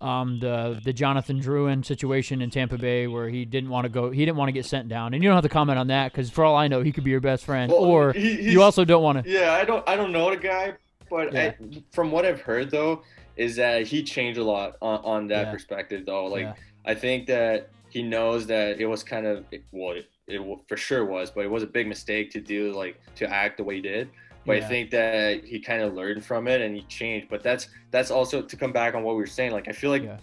[0.00, 4.10] um, the the Jonathan Drouin situation in Tampa Bay, where he didn't want to go,
[4.10, 6.12] he didn't want to get sent down, and you don't have to comment on that
[6.12, 8.62] because for all I know, he could be your best friend, Well, or he- you
[8.62, 9.30] also don't want to.
[9.30, 10.72] Yeah, I don't I don't know the guy,
[11.10, 11.52] but Yeah.
[11.60, 13.02] I, from what I've heard though,
[13.36, 15.52] is that he changed a lot on, on that Yeah.
[15.52, 16.26] perspective though.
[16.26, 16.54] Like Yeah.
[16.86, 19.96] I think that he knows that it was kind of well,
[20.28, 23.56] it, for sure was, but it was a big mistake to do like to act
[23.56, 24.10] the way he did.
[24.46, 24.64] But Yeah.
[24.64, 27.28] I think that he kind of learned from it and he changed.
[27.28, 29.52] But that's that's also to come back on what we were saying.
[29.52, 30.18] Like I feel like Yeah.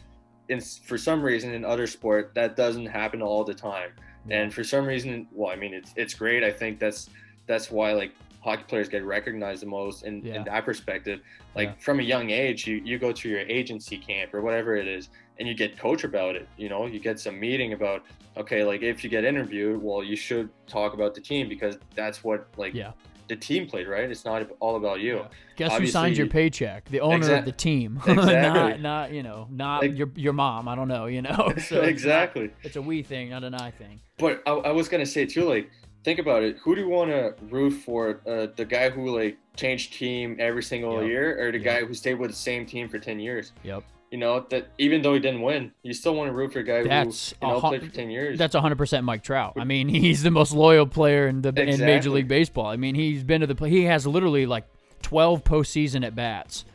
[0.49, 3.91] in for some reason in other sport that doesn't happen all the time.
[4.27, 4.41] Yeah.
[4.41, 6.43] And for some reason, well, I mean, it's it's great.
[6.43, 7.09] I think that's
[7.47, 11.19] that's why like hockey players get recognized the most in, in that perspective.
[11.55, 14.87] Like from a young age, you you go to your agency camp or whatever it
[14.87, 16.47] is, and you get coach about it.
[16.57, 18.03] You know, you get some meeting about
[18.37, 22.23] okay, like if you get interviewed, well, you should talk about the team because that's
[22.23, 22.91] what like Yeah.
[23.27, 24.09] the team played, right?
[24.09, 25.15] It's not all about you.
[25.17, 25.27] Yeah.
[25.55, 26.85] Guess who signs your paycheck?
[26.89, 28.33] The owner of the team, Exactly.
[28.33, 30.67] not not you know not Like- your your mom.
[30.67, 31.05] I don't know.
[31.05, 32.51] You know, So it's not- exactly.
[32.63, 34.01] It's a we thing, not an I thing.
[34.17, 35.69] But I, I was gonna say too, like,
[36.03, 36.57] think about it.
[36.63, 38.21] Who do you want to root for?
[38.27, 41.09] Uh, the guy who like changed team every single Yep.
[41.09, 41.65] year, or the Yep.
[41.65, 43.53] guy who stayed with the same team for ten years?
[43.63, 43.83] Yep.
[44.11, 46.63] You know that even though he didn't win, you still want to root for a
[46.63, 48.37] guy That's who you know a played for ten years.
[48.37, 49.53] That's 100% Mike Trout.
[49.57, 52.67] I mean, he's the most loyal player in the in Major League Baseball.
[52.67, 54.65] I mean, he's been to the he has literally like
[55.01, 56.65] 12 postseason at bats,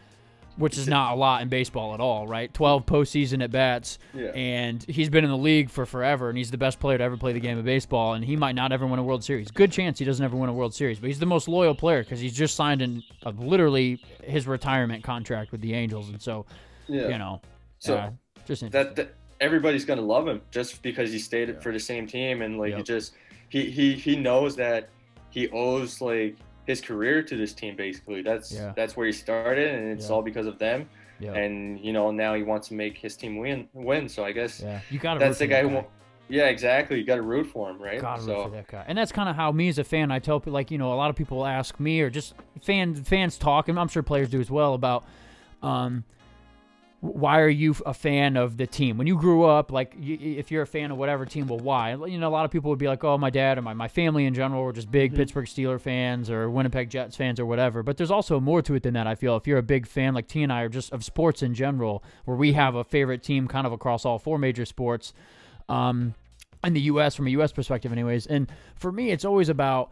[0.57, 2.53] which is not a lot in baseball at all, right?
[2.53, 4.27] 12 postseason at bats, Yeah.
[4.35, 7.17] and he's been in the league for forever, and he's the best player to ever
[7.17, 9.51] play the game of baseball, and he might not ever win a World Series.
[9.51, 12.03] Good chance he doesn't ever win a World Series, but he's the most loyal player
[12.03, 16.45] because he's just signed in uh, literally his retirement contract with the Angels, and so
[16.91, 17.09] yeah.
[17.09, 17.41] you know,
[17.79, 18.11] So, uh,
[18.47, 21.61] just that, that everybody's gonna love him just because he stayed Yeah.
[21.61, 23.15] for the same team and like he just
[23.49, 24.89] he he he knows that
[25.31, 26.37] he owes like
[26.67, 28.23] his career to this team basically.
[28.23, 28.73] That's Yeah.
[28.77, 30.15] that's where he started and it's Yeah.
[30.15, 30.89] all because of them.
[31.21, 34.09] yeah, And you know now he wants to make his team win win.
[34.09, 35.21] So I guess yeah, you got to.
[35.21, 35.69] that's the guy who.
[35.77, 35.85] wa-
[36.29, 36.97] Yeah, exactly.
[36.99, 38.01] You got to root for him, right?
[38.01, 38.85] Gotta root for that guy.
[38.87, 40.93] And that's kind of how me as a fan, I tell people, like, you know,
[40.93, 44.31] a lot of people ask me or just fan, fans talk, and I'm sure players
[44.31, 45.05] do as well, about
[45.61, 46.05] um,
[47.01, 48.99] why are you a fan of the team?
[48.99, 51.95] When you grew up, like, you, if you're a fan of whatever team, well, why?
[51.95, 53.89] You know, a lot of people would be like, oh, my dad or my, my
[53.89, 55.17] family in general were just big Mhm.
[55.17, 57.83] Pittsburgh Steeler fans or Winnipeg Jets fans or whatever.
[57.83, 59.35] But there's also more to it than that, I feel.
[59.37, 62.05] If you're a big fan, like T and I are just of sports in general,
[62.27, 65.15] where we have a favorite team kind of across all four major sports.
[65.71, 66.15] Um,
[66.63, 67.15] in the U.S.
[67.15, 67.53] from a U.S.
[67.53, 68.27] perspective, anyways.
[68.27, 69.91] And for me, it's always about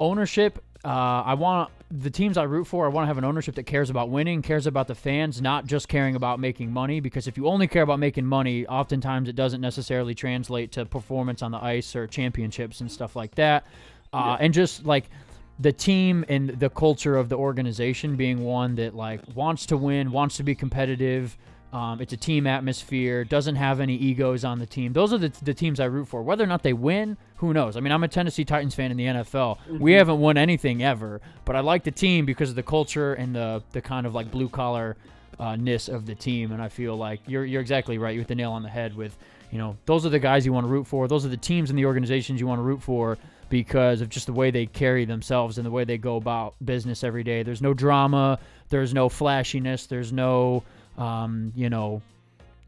[0.00, 0.64] ownership.
[0.84, 2.84] Uh, I want the teams I root for.
[2.84, 5.66] I want to have an ownership that cares about winning, cares about the fans, not
[5.66, 7.00] just caring about making money.
[7.00, 11.42] Because if you only care about making money, oftentimes it doesn't necessarily translate to performance
[11.42, 13.66] on the ice or championships and stuff like that.
[14.12, 15.10] Uh, And just like
[15.58, 20.12] the team and the culture of the organization being one that like wants to win,
[20.12, 21.36] wants to be competitive.
[21.72, 23.24] Um, it's a team atmosphere.
[23.24, 24.94] Doesn't have any egos on the team.
[24.94, 26.22] Those are the, the teams I root for.
[26.22, 27.76] Whether or not they win, who knows?
[27.76, 29.58] I mean, I'm a Tennessee Titans fan in the NFL.
[29.78, 33.34] We haven't won anything ever, but I like the team because of the culture and
[33.34, 34.96] the the kind of like blue collar
[35.38, 36.52] uh, ness of the team.
[36.52, 38.14] And I feel like you're you're exactly right.
[38.14, 39.16] You hit the nail on the head with
[39.50, 41.06] you know those are the guys you want to root for.
[41.06, 43.18] Those are the teams and the organizations you want to root for
[43.50, 47.04] because of just the way they carry themselves and the way they go about business
[47.04, 47.42] every day.
[47.42, 48.38] There's no drama.
[48.68, 49.86] There's no flashiness.
[49.86, 50.64] There's no
[50.98, 52.02] um, you know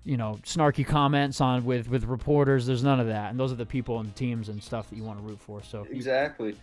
[0.05, 2.67] you know snarky comments on with with reporters.
[2.67, 3.31] There's none of that.
[3.31, 5.63] And those are the people and teams and stuff that you want to root for.
[5.63, 6.55] So exactly.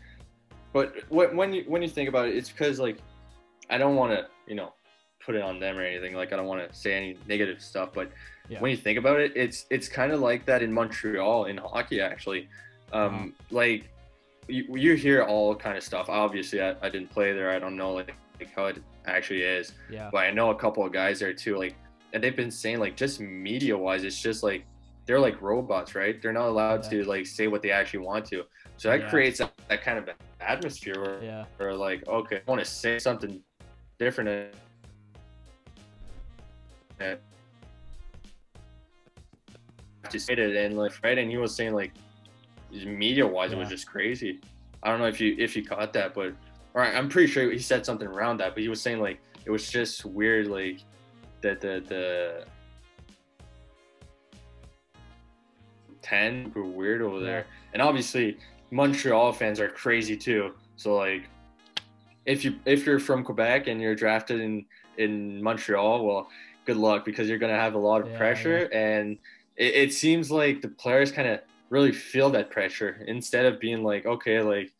[0.73, 2.97] But wh- when you when you think about it, it's because like
[3.69, 4.73] I don't want to you know
[5.19, 6.15] put it on them or anything.
[6.15, 7.89] Like I don't want to say any negative stuff.
[7.93, 8.11] But
[8.49, 8.59] Yeah.
[8.61, 11.99] when you think about it, it's it's kind of like that in Montreal in hockey
[12.01, 12.47] actually.
[12.93, 13.89] Um, Like
[14.47, 16.07] you, you hear all kind of stuff.
[16.07, 17.49] Obviously, I, I didn't play there.
[17.51, 19.73] I don't know like, like how it actually is.
[19.89, 21.57] yeah, but I know a couple of guys there too.
[21.57, 21.75] Like,
[22.13, 24.65] and they've been saying like just media wise, it's just like
[25.05, 26.21] they're like robots, right?
[26.21, 27.01] They're not allowed Yeah.
[27.01, 28.43] to like say what they actually want to.
[28.77, 29.09] So that Yeah.
[29.09, 30.09] creates that, that kind of
[30.41, 33.41] atmosphere where, yeah, where like, okay, I want to say something
[33.99, 34.53] different.
[36.99, 37.17] And
[40.09, 41.91] just say it and like right, and he was saying like
[42.85, 44.39] media wise, it was just crazy.
[44.83, 46.33] I don't know if you if you caught that, but
[46.77, 48.53] or I'm pretty sure he said something around that.
[48.53, 50.81] But he was saying like it was just weird, like
[51.41, 52.45] that the the
[56.03, 58.37] ten were weird over there, and obviously
[58.69, 60.53] Montreal fans are crazy too.
[60.75, 61.23] So like,
[62.27, 64.63] if you if you're from Quebec and you're drafted in
[64.97, 66.29] in Montreal, well,
[66.65, 69.17] good luck because you're gonna have a lot of Yeah, pressure, and
[69.55, 71.39] it, it seems like the players kind of
[71.71, 74.71] really feel that pressure instead of being like, okay, like,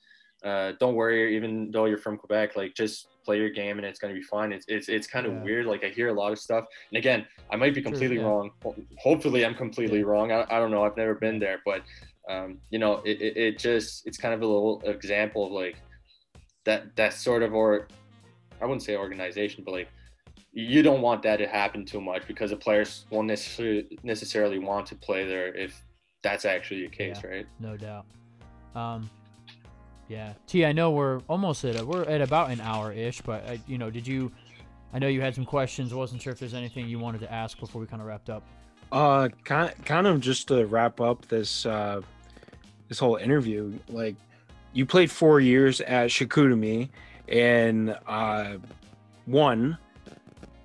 [0.44, 4.00] uh, don't worry, even though you're from Quebec, like just play your game and it's
[4.00, 4.52] gonna be fine.
[4.54, 5.44] It's it's it's kind of Yeah.
[5.44, 5.66] weird.
[5.66, 8.24] Like I hear a lot of stuff, and again, I might be True, completely yeah.
[8.24, 8.52] wrong.
[9.00, 10.06] Hopefully, I'm completely Yeah.
[10.06, 10.32] wrong.
[10.32, 10.84] I, I don't know.
[10.84, 11.82] I've never been there, but
[12.30, 15.78] um, you know, it, it, it just it's kind of a little example of like
[16.66, 17.88] that that sort of or
[18.62, 19.90] I wouldn't say organization, but like
[20.54, 24.86] you don't want that to happen too much because the players won't necessarily necessarily want
[24.88, 25.84] to play there if
[26.24, 27.46] that's actually the case, right?
[27.60, 28.06] no doubt.
[28.76, 29.10] Um,
[30.08, 30.66] yeah, T.
[30.66, 33.78] I know we're almost at a, we're at about an hour ish, but I, you
[33.78, 34.32] know, did you?
[34.94, 35.94] I know you had some questions.
[35.94, 38.44] wasn't sure if there's anything you wanted to ask before we kind of wrapped up.
[38.92, 42.02] Uh, kind kind of just to wrap up this uh
[42.88, 43.78] this whole interview.
[43.90, 44.16] Like,
[44.72, 46.90] you played four years at Chicoutimi,
[47.28, 48.58] and uh,
[49.26, 49.78] one.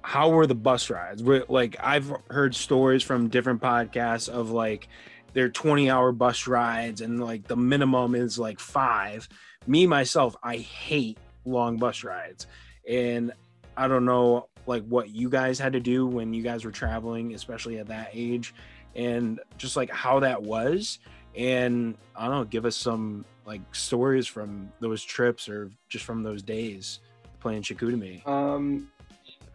[0.04, 1.22] How were the bus rides?
[1.22, 4.88] Like, I've heard stories from different podcasts of like
[5.32, 9.28] their 20 hour bus rides, and like the minimum is like five.
[9.66, 12.46] Me myself, I hate long bus rides,
[12.88, 13.32] and
[13.76, 17.34] I don't know like what you guys had to do when you guys were traveling,
[17.34, 18.54] especially at that age,
[18.94, 20.98] and just like how that was.
[21.36, 26.22] And I don't know, give us some like stories from those trips or just from
[26.22, 27.00] those days
[27.40, 28.26] playing Chicoutimi.
[28.26, 28.88] Um,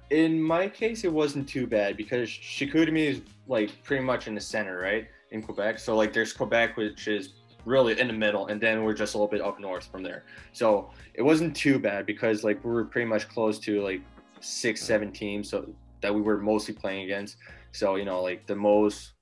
[0.09, 4.41] in my case, it wasn't too bad because Chicoutimi is like pretty much in the
[4.41, 5.80] center, right, in Quebec.
[5.80, 7.34] So like, there's Quebec, which is
[7.65, 10.23] really in the middle, and then we're just a little bit up north from there.
[10.53, 14.01] So it wasn't too bad because like we were pretty much close to like
[14.39, 15.67] six, seven teams, so
[16.01, 17.38] that we were mostly playing against.
[17.71, 19.13] So you know, like the most,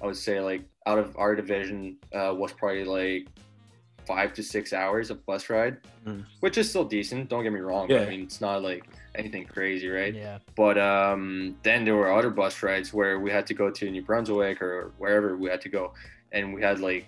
[0.00, 3.28] I would say like out of our division uh, was probably like
[4.08, 6.24] five to six hours of bus ride, Mm.
[6.40, 7.28] which is still decent.
[7.28, 7.84] Don't get me wrong.
[7.90, 8.00] Yeah.
[8.04, 8.84] I mean, it's not like
[9.14, 10.14] anything crazy, right?
[10.14, 13.90] Yeah, But um, then there were other bus rides where we had to go to
[13.90, 15.92] New Brunswick or wherever we had to go,
[16.32, 17.04] and we had like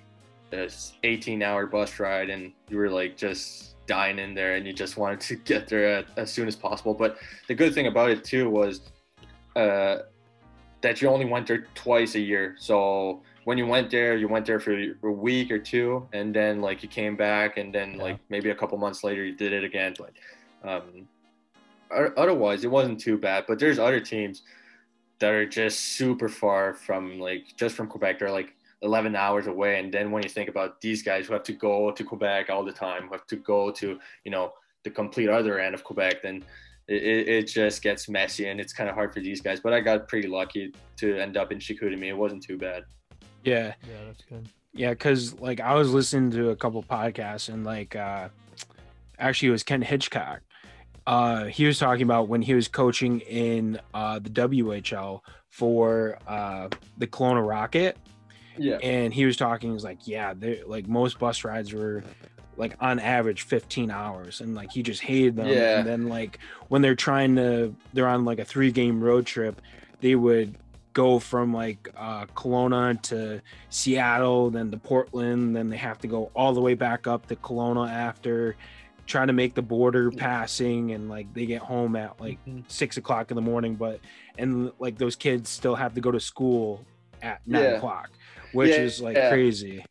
[0.50, 0.74] this
[1.04, 5.20] 18-hour bus ride, and you were like just dying in there, and you just wanted
[5.28, 6.92] to get there at, as soon as possible.
[6.92, 7.16] But
[7.48, 8.74] the good thing about it too was
[9.56, 9.96] uh,
[10.82, 14.46] that you only went there twice a year, so when you went there, you went
[14.46, 18.02] there for a week or two, and then like you came back, and then Yeah.
[18.04, 19.92] like maybe a couple months later you did it again.
[19.98, 20.12] But
[20.70, 21.08] um,
[22.16, 23.46] otherwise, it wasn't too bad.
[23.48, 24.42] But there's other teams
[25.18, 28.20] that are just super far from like just from Quebec.
[28.20, 31.42] They're like 11 hours away, and then when you think about these guys who have
[31.42, 34.52] to go to Quebec all the time, who have to go to you know
[34.84, 36.44] the complete other end of Quebec, then
[36.86, 39.58] it, it, it just gets messy and it's kind of hard for these guys.
[39.58, 42.06] But I got pretty lucky to end up in Chicoutimi.
[42.10, 42.84] It wasn't too bad.
[43.44, 44.48] Yeah, yeah, that's good.
[44.72, 48.28] yeah, because like I was listening to a couple podcasts and like uh
[49.18, 50.40] actually it was Ken Hitchcock.
[51.06, 56.68] Uh he was talking about when he was coaching in uh the WHL for uh
[56.98, 57.96] the Kelowna Rocket
[58.56, 58.76] Yeah.
[58.82, 62.04] and he was talking he's like yeah they like most bus rides were
[62.56, 65.78] like on average 15 hours and like he just hated them Yeah.
[65.78, 66.38] and then like
[66.68, 69.60] when they're trying to they're on like a three game road trip
[70.00, 70.56] they would
[70.92, 76.30] go from like uh Kelowna to Seattle then to Portland then they have to go
[76.34, 78.56] all the way back up to Kelowna after
[79.06, 82.64] trying to make the border passing and like they get home at like Mhm.
[82.68, 84.00] six o'clock in the morning but
[84.38, 86.84] and like those kids still have to go to school
[87.22, 87.68] at nine Yeah.
[87.76, 88.10] o'clock
[88.52, 89.28] which Yeah, is like yeah.
[89.30, 89.84] crazy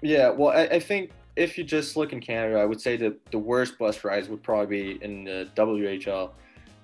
[0.00, 3.24] Yeah, well, I, I think if you just look in Canada, I would say that
[3.30, 6.32] the worst bus rides would probably be in the WHL.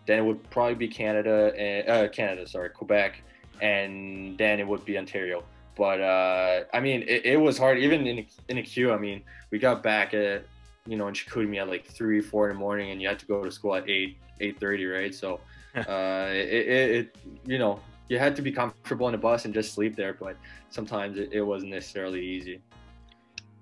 [0.09, 3.23] Then it would probably be Canada and uh, Canada, sorry, Quebec,
[3.61, 5.45] and then it would be Ontario.
[5.77, 8.91] But uh, I mean, it, it was hard even in in a Q.
[8.91, 10.45] I mean, we got back at
[10.87, 13.27] you know in Chicoutimi at like three, four in the morning, and you had to
[13.27, 15.15] go to school at eight, eight thirty, right?
[15.15, 15.41] So,
[15.77, 17.79] uh, it, it, it you know
[18.09, 20.39] you had to be comfortable on the bus and just sleep there, but
[20.71, 22.61] sometimes it, it wasn't necessarily easy.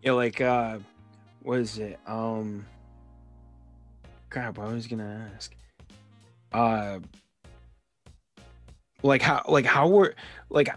[0.03, 0.79] yeah like uh
[1.43, 2.65] what is it um
[4.31, 5.56] crap i was gonna ask
[6.53, 6.99] uh
[9.03, 10.15] like how like how were
[10.51, 10.69] like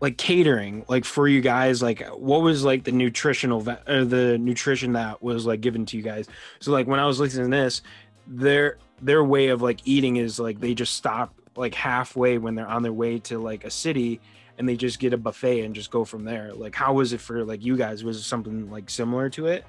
[0.00, 4.92] like catering like for you guys like what was like the nutritional or the nutrition
[4.94, 6.26] that was like given to you guys?
[6.60, 7.82] So like when i was listening to this
[8.26, 12.68] their their way of like eating is like they just stop like halfway when they're
[12.68, 14.20] on their way to like a city
[14.58, 16.52] and they just get a buffet and just go from there.
[16.52, 18.04] Like how was it for like you guys?
[18.04, 19.64] Was it something like similar to it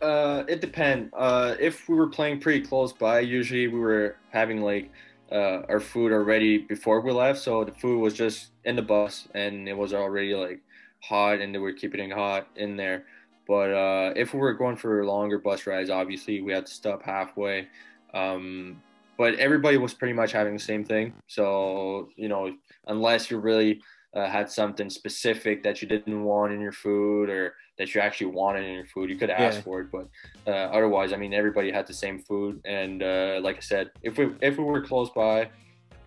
[0.00, 1.12] Uh, it depends.
[1.16, 4.90] Uh, if we were playing pretty close by, usually we were having like
[5.32, 9.28] uh, our food already before we left, so the food was just in the bus
[9.34, 10.60] and it was already like
[11.02, 13.04] hot, and they were keeping it hot in there.
[13.46, 17.02] But uh, if we were going for longer bus rides, obviously we had to stop
[17.02, 17.66] halfway.
[18.14, 18.82] Um,
[19.16, 21.14] but everybody was pretty much having the same thing.
[21.26, 22.54] So you know,
[22.86, 23.82] unless you're really
[24.14, 28.26] uh, had something specific that you didn't want in your food or that you actually
[28.26, 29.62] wanted in your food, you could ask yeah.
[29.62, 29.88] for it.
[29.92, 30.08] But
[30.46, 32.60] uh, otherwise, I mean, everybody had the same food.
[32.64, 35.50] And uh, like I said, if we if we were close by,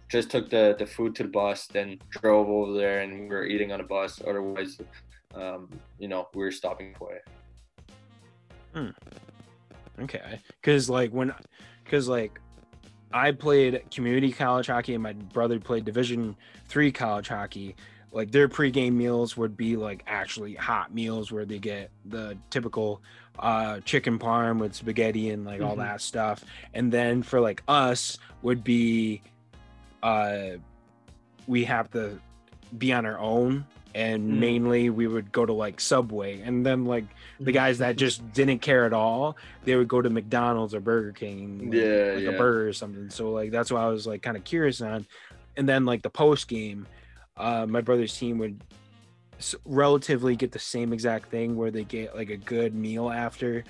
[0.10, 3.46] just took the the food to the bus, then drove over there, and we were
[3.46, 4.22] eating on a bus.
[4.28, 4.80] Otherwise,
[5.36, 7.20] um, you know, we were stopping away.
[8.74, 8.90] Hmm.
[10.02, 11.34] Okay, because like when,
[11.84, 12.40] because like
[13.14, 16.36] I played community college hockey and my brother played division
[16.68, 17.76] three college hockey.
[18.12, 23.02] Like their pregame meals would be like actually hot meals where they get the typical
[23.40, 25.70] uh chicken parm with spaghetti and like mm-hmm.
[25.70, 26.44] all that stuff.
[26.74, 29.22] And then for like us would be
[30.04, 30.58] uh
[31.48, 32.20] we have to
[32.78, 34.38] be on our own and mm.
[34.40, 37.06] mainly we would go to like Subway, and then like
[37.40, 41.12] the guys that just didn't care at all, they would go to McDonald's or Burger
[41.12, 42.30] King, like, yeah, like yeah.
[42.30, 43.10] a burger or something.
[43.10, 45.06] So like that's what I was like kind of curious on,
[45.58, 46.88] and then like the post game,
[47.42, 48.64] uh, my brother's team would
[49.66, 53.64] relatively get the same exact thing where they get like a good meal after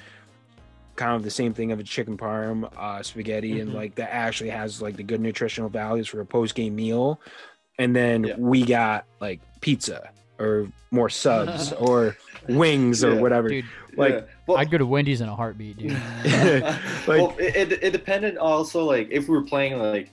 [0.97, 3.61] kind of the same thing of a chicken parm uh spaghetti mm-hmm.
[3.61, 7.21] and like that actually has like the good nutritional values for a post game meal
[7.79, 8.35] and then yeah.
[8.37, 12.17] we got like pizza or more subs or
[12.49, 13.47] wings or whatever.
[13.49, 13.65] Dude,
[13.95, 14.21] like yeah.
[14.47, 15.91] well, I'd go to Wendy's in a heartbeat, dude.
[16.23, 20.09] like, well, it, it, it depended also like if we were playing like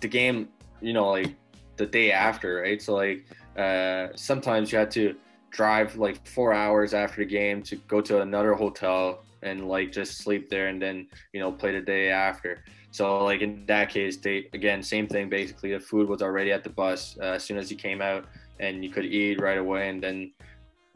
[0.00, 0.48] the game,
[0.80, 1.34] you know, like
[1.82, 2.80] the day after, right?
[2.86, 3.18] So like
[3.64, 5.04] uh sometimes you had to
[5.50, 9.02] drive like four hours after the game to go to another hotel
[9.42, 10.96] and like just sleep there and then
[11.32, 12.52] you know play the day after.
[12.90, 15.28] So like in that case, they again same thing.
[15.28, 18.26] Basically, the food was already at the bus uh, as soon as you came out,
[18.60, 20.32] and you could eat right away, and then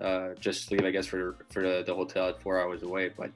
[0.01, 3.11] uh, just leave, I guess, for for the, the hotel at four hours away.
[3.17, 3.31] But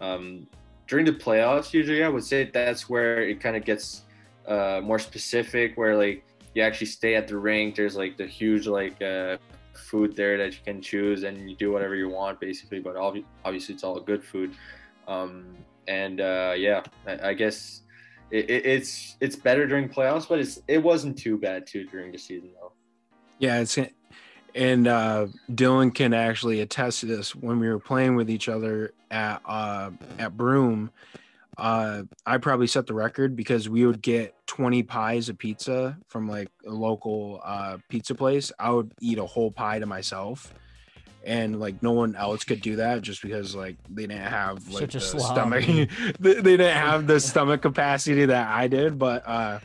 [0.00, 0.46] um,
[0.88, 4.02] during the playoffs, usually I would say that's where it kind of gets
[4.46, 6.24] uh, more specific, where like
[6.54, 7.76] you actually stay at the rink.
[7.76, 9.38] There's like the huge like uh,
[9.74, 12.80] food there that you can choose, and you do whatever you want basically.
[12.80, 14.54] But obviously, it's all good food.
[15.06, 15.56] Um,
[15.88, 17.82] and uh, yeah, I, I guess
[18.30, 22.12] it, it, it's it's better during playoffs, but it's it wasn't too bad too during
[22.12, 22.72] the season though.
[23.38, 23.78] Yeah, it's
[24.54, 27.34] and uh, Dylan can actually attest to this.
[27.34, 30.90] When we were playing with each other at uh, at Broome,
[31.58, 36.28] uh, I probably set the record because we would get 20 pies of pizza from
[36.28, 38.52] like a local uh, pizza place.
[38.58, 40.52] I would eat a whole pie to myself
[41.24, 44.90] and like no one else could do that just because like they didn't have like
[44.90, 45.64] Such the stomach.
[46.18, 49.60] They, they didn't have the stomach capacity that I did but uh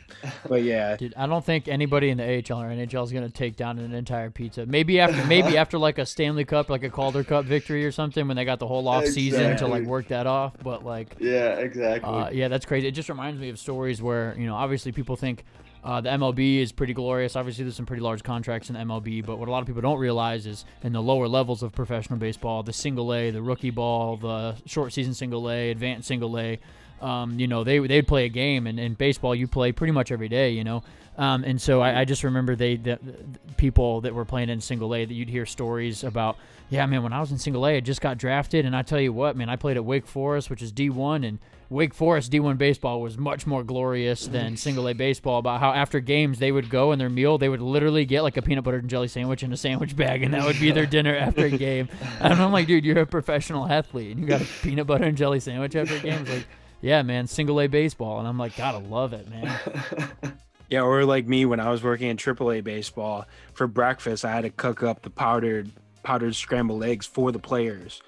[0.48, 0.96] but yeah.
[0.98, 3.94] Dude, I don't think anybody in the AHL or NHL is gonna take down an
[3.94, 4.66] entire pizza.
[4.66, 8.26] Maybe after maybe after like a Stanley Cup like a Calder Cup victory or something
[8.28, 9.22] when they got the whole off exactly.
[9.22, 12.08] season to like work that off but like yeah exactly.
[12.08, 12.88] uh, yeah that's crazy.
[12.88, 15.44] It just reminds me of stories where you know obviously people think
[15.86, 17.36] uh, the MLB is pretty glorious.
[17.36, 19.82] Obviously, there's some pretty large contracts in the MLB, but what a lot of people
[19.82, 23.70] don't realize is in the lower levels of professional baseball, the single A, the rookie
[23.70, 26.58] ball, the short season single A, advanced single A,
[27.00, 30.10] um, you know, they they'd play a game, and in baseball, you play pretty much
[30.10, 30.82] every day, you know.
[31.18, 33.14] Um, and so I, I, just remember they the, the,
[33.56, 36.36] people that were playing in single A that you'd hear stories about.
[36.68, 39.00] Yeah, man, when I was in single A, I just got drafted, and I tell
[39.00, 41.38] you what, man, I played at Wake Forest, which is D1, and
[41.70, 45.38] Wake Forest D1 baseball was much more glorious than single A baseball.
[45.38, 48.36] About how after games they would go and their meal they would literally get like
[48.36, 50.86] a peanut butter and jelly sandwich in a sandwich bag, and that would be their
[50.86, 51.88] dinner after a game.
[52.20, 55.16] And I'm like, dude, you're a professional athlete, and you got a peanut butter and
[55.16, 56.20] jelly sandwich after a game.
[56.22, 56.46] It's like,
[56.80, 59.58] yeah, man, single A baseball, and I'm like, gotta love it, man.
[60.70, 64.42] Yeah, or like me when I was working in AAA baseball for breakfast, I had
[64.42, 65.70] to cook up the powdered
[66.02, 68.02] powdered scrambled eggs for the players.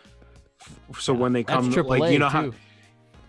[0.99, 2.33] So yeah, when they come, like you know too.
[2.33, 2.53] how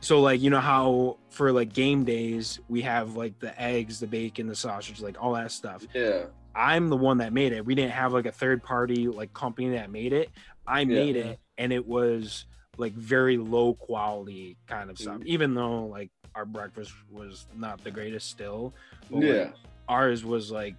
[0.01, 4.07] so like you know how for like game days we have like the eggs, the
[4.07, 5.85] bacon, the sausage, like all that stuff.
[5.93, 6.23] Yeah.
[6.55, 7.65] I'm the one that made it.
[7.65, 10.29] We didn't have like a third party like company that made it.
[10.65, 11.23] I made yeah.
[11.23, 12.45] it and it was
[12.77, 15.17] like very low quality kind of stuff.
[15.17, 15.27] Mm-hmm.
[15.27, 18.73] Even though like our breakfast was not the greatest still.
[19.09, 19.33] yeah.
[19.33, 19.53] Like,
[19.87, 20.75] ours was like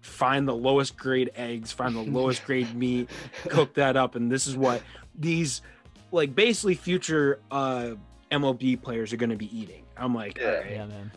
[0.00, 3.10] find the lowest grade eggs, find the lowest grade meat,
[3.48, 4.82] cook that up and this is what
[5.18, 5.62] these
[6.12, 7.90] like basically future uh
[8.30, 9.82] MLB players are going to be eating.
[9.96, 10.70] I'm like, yeah, right.
[10.72, 11.10] yeah man.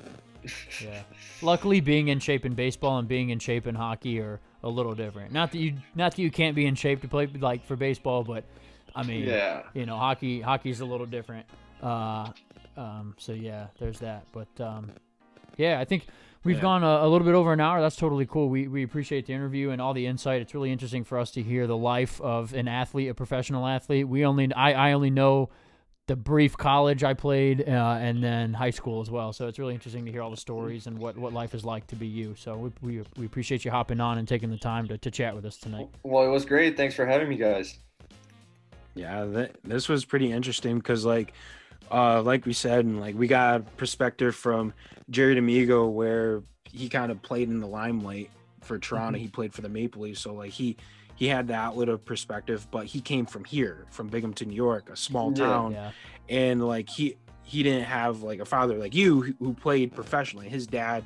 [0.81, 1.01] Yeah.
[1.41, 4.93] Luckily, being in shape in baseball and being in shape in hockey are a little
[4.95, 5.31] different.
[5.33, 8.23] Not that you, not that you can't be in shape to play like for baseball,
[8.23, 8.45] but
[8.95, 9.63] I mean, Yeah.
[9.73, 11.45] you know, hockey hockey's a little different.
[11.81, 12.31] Uh,
[12.77, 14.25] um, so yeah, there's that.
[14.31, 14.91] But um,
[15.57, 16.07] yeah, I think
[16.43, 16.61] we've Yeah.
[16.61, 17.81] gone a, a little bit over an hour.
[17.81, 18.49] That's totally cool.
[18.49, 20.41] We we appreciate the interview and all the insight.
[20.41, 24.07] It's really interesting for us to hear the life of an athlete, a professional athlete.
[24.07, 25.49] We only I I only know
[26.07, 29.31] the brief college I played uh, and then high school as well.
[29.31, 31.85] So it's really interesting to hear all the stories and what, what life is like
[31.85, 32.33] to be you.
[32.35, 35.35] So we, we, we appreciate you hopping on and taking the time to, to chat
[35.35, 35.87] with us tonight.
[36.01, 36.75] Well, it was great.
[36.75, 37.77] Thanks for having me, guys.
[38.95, 41.33] Yeah, that, this was pretty interesting because, like,
[41.91, 44.73] uh, like we said, and like we got perspective from
[45.09, 48.29] Jerry D'Amigo where he kind of played in the limelight
[48.61, 49.17] for Toronto.
[49.17, 50.77] He played for the Maple Leafs, so like he
[51.15, 54.89] he had the outlet of perspective, but he came from here, from Binghamton, New York,
[54.89, 55.91] a small town, Yeah.
[56.29, 60.47] and like he he didn't have like a father like you who- who played professionally.
[60.49, 61.03] His dad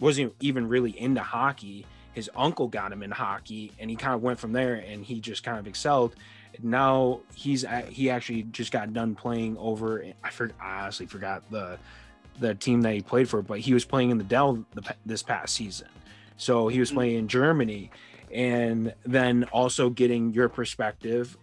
[0.00, 1.86] wasn't even really into hockey.
[2.12, 5.20] His uncle got him in hockey, and he kind of went from there, and he
[5.20, 6.16] just kind of excelled.
[6.62, 10.04] Now he's he actually just got done playing over.
[10.22, 11.78] I for, I honestly forgot the
[12.38, 15.22] the team that he played for, but he was playing in the DEL the, this
[15.22, 15.88] past season.
[16.36, 16.94] So he was Mhm.
[16.94, 17.90] playing in Germany,
[18.30, 21.36] and then also getting your perspective,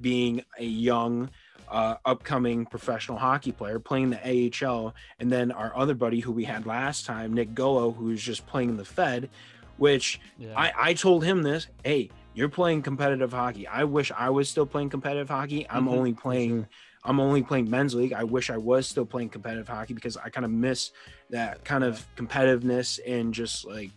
[0.00, 1.30] being a young
[1.68, 6.44] uh, upcoming professional hockey player playing the AHL, and then our other buddy who we
[6.44, 9.28] had last time, Nick Goa, who's just playing in the Fed,
[9.76, 10.52] which Yeah.
[10.56, 13.66] I, I told him this, hey, you're playing competitive hockey.
[13.66, 15.66] I wish I was still playing competitive hockey.
[15.70, 16.66] I'm Mhm, only playing
[17.08, 18.12] I'm only playing men's league.
[18.12, 20.90] I wish I was still playing competitive hockey because I kind of miss
[21.30, 23.90] that kind of competitiveness and just like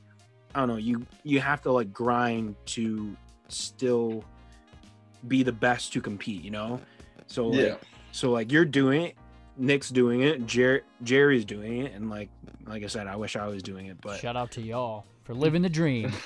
[0.55, 3.15] I don't know, you you have to like grind to
[3.49, 4.23] still
[5.27, 6.79] be the best to compete, you know?
[7.27, 7.75] So like, Yeah.
[8.11, 9.15] so like you're doing it,
[9.57, 12.29] Nick's doing it, Jer- Jerry's doing it, and like
[12.65, 15.35] like I said, I wish I was doing it, but Shout out to y'all for
[15.35, 16.11] living the dream.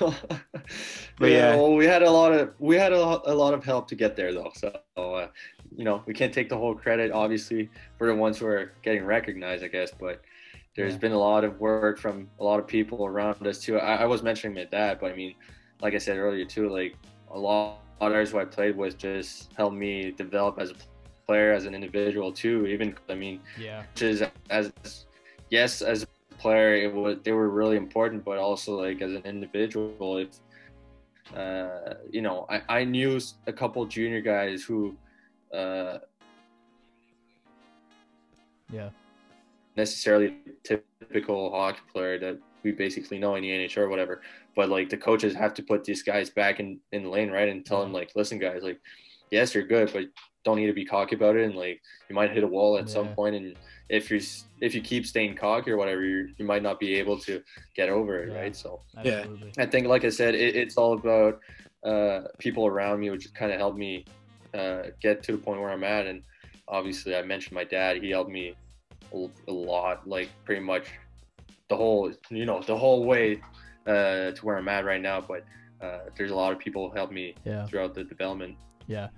[1.18, 1.56] But yeah, yeah.
[1.56, 3.94] well, we had a lot of we had a, lot- a lot of help to
[3.94, 4.50] get there though.
[4.56, 5.28] So uh,
[5.76, 7.12] you know, we can't take the whole credit.
[7.12, 9.92] Obviously, we're the ones who are getting recognized, I guess.
[9.92, 10.22] But
[10.74, 11.00] there's Yeah.
[11.00, 13.78] been a lot of work from a lot of people around us too.
[13.78, 15.34] I, I was mentioning my dad, but I mean,
[15.82, 16.96] like I said earlier too, like
[17.30, 20.74] a lot of others who I played with just helped me develop as a
[21.26, 22.66] player, as an individual too.
[22.66, 23.84] Even I mean, Yeah.
[23.92, 24.72] which is as
[25.50, 26.06] yes as a
[26.38, 30.28] player it was they were really important but also like as an individual if
[31.36, 34.96] uh you know i i knew a couple junior guys who
[35.52, 35.98] uh
[38.72, 38.90] Yeah.
[39.76, 44.22] necessarily typical hockey player that we basically know in the NHL or whatever.
[44.56, 47.48] But like the coaches have to put these guys back in, in the lane, right?
[47.48, 48.80] And tell them like, listen, guys, like,
[49.30, 50.04] yes, you're good, but
[50.44, 51.44] don't need to be cocky about it.
[51.44, 53.56] And like, you might hit a wall at some point, and
[53.88, 54.20] if you
[54.60, 57.42] if you keep staying cocky or whatever, you you might not be able to
[57.76, 58.40] get over it, Yeah.
[58.40, 58.56] right?
[58.56, 59.24] So Yeah.
[59.58, 61.40] I think, like I said, it, it's all about
[61.84, 64.04] uh, people around me, which kind of helped me
[64.54, 66.06] uh, get to the point where I'm at.
[66.06, 66.22] And
[66.68, 68.54] obviously, I mentioned my dad; he helped me
[69.12, 70.86] a, a lot, like pretty much
[71.68, 73.40] the whole, you know, the whole way
[73.86, 75.20] uh, to where I'm at right now.
[75.20, 75.44] But
[75.82, 77.66] uh, there's a lot of people who helped me Yeah.
[77.66, 78.56] throughout the development.
[78.86, 79.08] Yeah.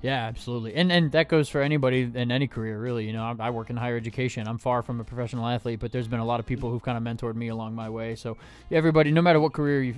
[0.00, 0.74] Yeah, absolutely.
[0.74, 3.06] And and that goes for anybody in any career, really.
[3.06, 4.46] You know, I, I work in higher education.
[4.46, 6.96] I'm far from a professional athlete, but there's been a lot of people who've kind
[6.96, 8.14] of mentored me along my way.
[8.14, 8.36] So
[8.70, 9.94] everybody, no matter what career you,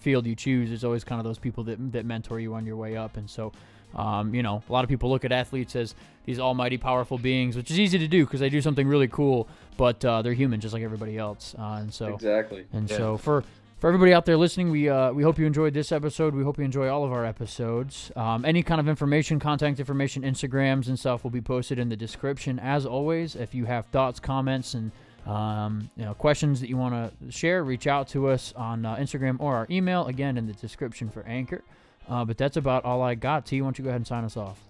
[0.00, 2.76] field you choose, there's always kind of those people that that mentor you on your
[2.76, 3.18] way up.
[3.18, 3.52] And so,
[3.94, 7.54] um, you know, a lot of people look at athletes as these almighty, powerful beings,
[7.54, 10.60] which is easy to do because they do something really cool, but uh, they're human
[10.60, 11.54] just like everybody else.
[11.58, 12.14] Uh, and so.
[12.14, 12.64] Exactly.
[12.72, 12.96] And Yeah.
[12.96, 13.44] so for
[13.82, 16.36] for everybody out there listening, we uh, we hope you enjoyed this episode.
[16.36, 18.12] We hope you enjoy all of our episodes.
[18.14, 21.96] Um, any kind of information, contact information, Instagrams and stuff will be posted in the
[21.96, 22.60] description.
[22.60, 24.92] As always, if you have thoughts, comments, and
[25.26, 28.94] um, you know questions that you want to share, reach out to us on uh,
[28.94, 30.06] Instagram or our email.
[30.06, 31.64] Again, in the description for Anchor.
[32.08, 33.46] Uh, but that's about all I got.
[33.46, 34.60] T, why don't you go ahead and sign us off?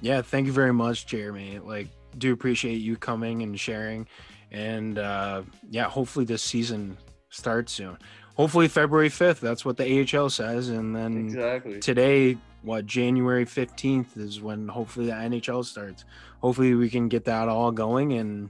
[0.00, 1.58] yeah, thank you very much, Jeremy.
[1.58, 1.88] Like,
[2.18, 4.06] do appreciate you coming and sharing,
[4.52, 6.96] and uh, yeah, hopefully this season
[7.30, 7.96] starts soon.
[8.40, 9.38] Hopefully February fifth.
[9.40, 9.84] That's what the
[10.16, 11.78] AHL says, and then Exactly.
[11.78, 16.06] today, what January fifteenth is when hopefully the NHL starts.
[16.40, 18.48] Hopefully we can get that all going, and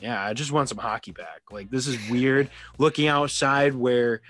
[0.00, 1.42] yeah, I just want some hockey back.
[1.52, 4.22] Like this is weird looking outside where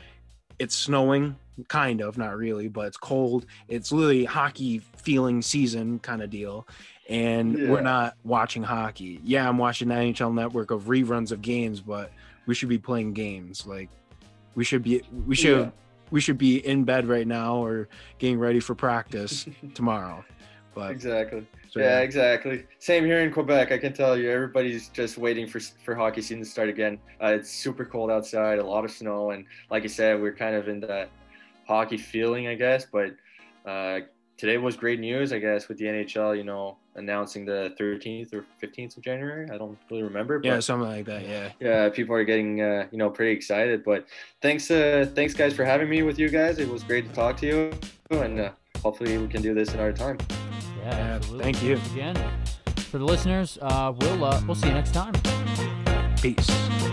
[0.58, 1.36] it's snowing,
[1.68, 3.46] kind of, not really, but it's cold.
[3.68, 6.68] It's literally hockey feeling season kind of deal.
[7.08, 7.70] And Yeah.
[7.70, 9.20] we're not watching hockey.
[9.24, 12.12] Yeah, I'm watching the NHL network of reruns of games, but
[12.44, 13.66] we should be playing games.
[13.66, 13.88] Like
[14.54, 15.70] we should be we should Yeah.
[16.10, 17.88] we should be in bed right now or
[18.18, 20.24] getting ready for practice tomorrow.
[20.74, 21.46] But Exactly.
[21.68, 22.64] so, yeah, exactly.
[22.78, 23.72] Same here in Quebec.
[23.72, 26.98] I can tell you, everybody's just waiting for for hockey season to start again.
[27.22, 30.56] Uh, it's super cold outside, a lot of snow, and like I said, we're kind
[30.56, 31.10] of in that
[31.66, 32.86] hockey feeling, I guess.
[32.90, 33.10] But
[33.66, 34.00] uh,
[34.42, 38.44] today was great news, I guess, with the NHL, you know, announcing the 13th or
[38.60, 39.48] 15th of January.
[39.48, 40.40] I don't really remember.
[40.40, 41.28] But, Yeah, something like that.
[41.28, 41.50] Yeah.
[41.60, 43.84] Yeah, people are getting, uh, you know, pretty excited.
[43.84, 44.08] But
[44.40, 46.58] thanks, uh, thanks guys for having me with you guys.
[46.58, 47.72] It was great to talk to you,
[48.10, 48.50] and uh,
[48.82, 50.18] hopefully we can do this another time.
[50.80, 51.44] Yeah, Yeah, absolutely.
[51.44, 51.76] thank you.
[51.76, 52.16] Thanks again.
[52.90, 55.14] For the listeners, uh, we'll uh, we'll see you next time.
[56.20, 56.91] Peace.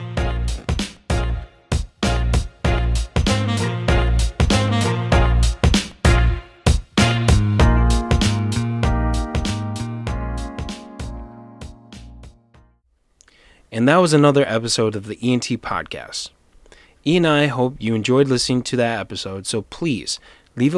[13.72, 16.30] And that was another episode of the E&T podcast.
[17.06, 20.20] E and I hope you enjoyed listening to that episode, so please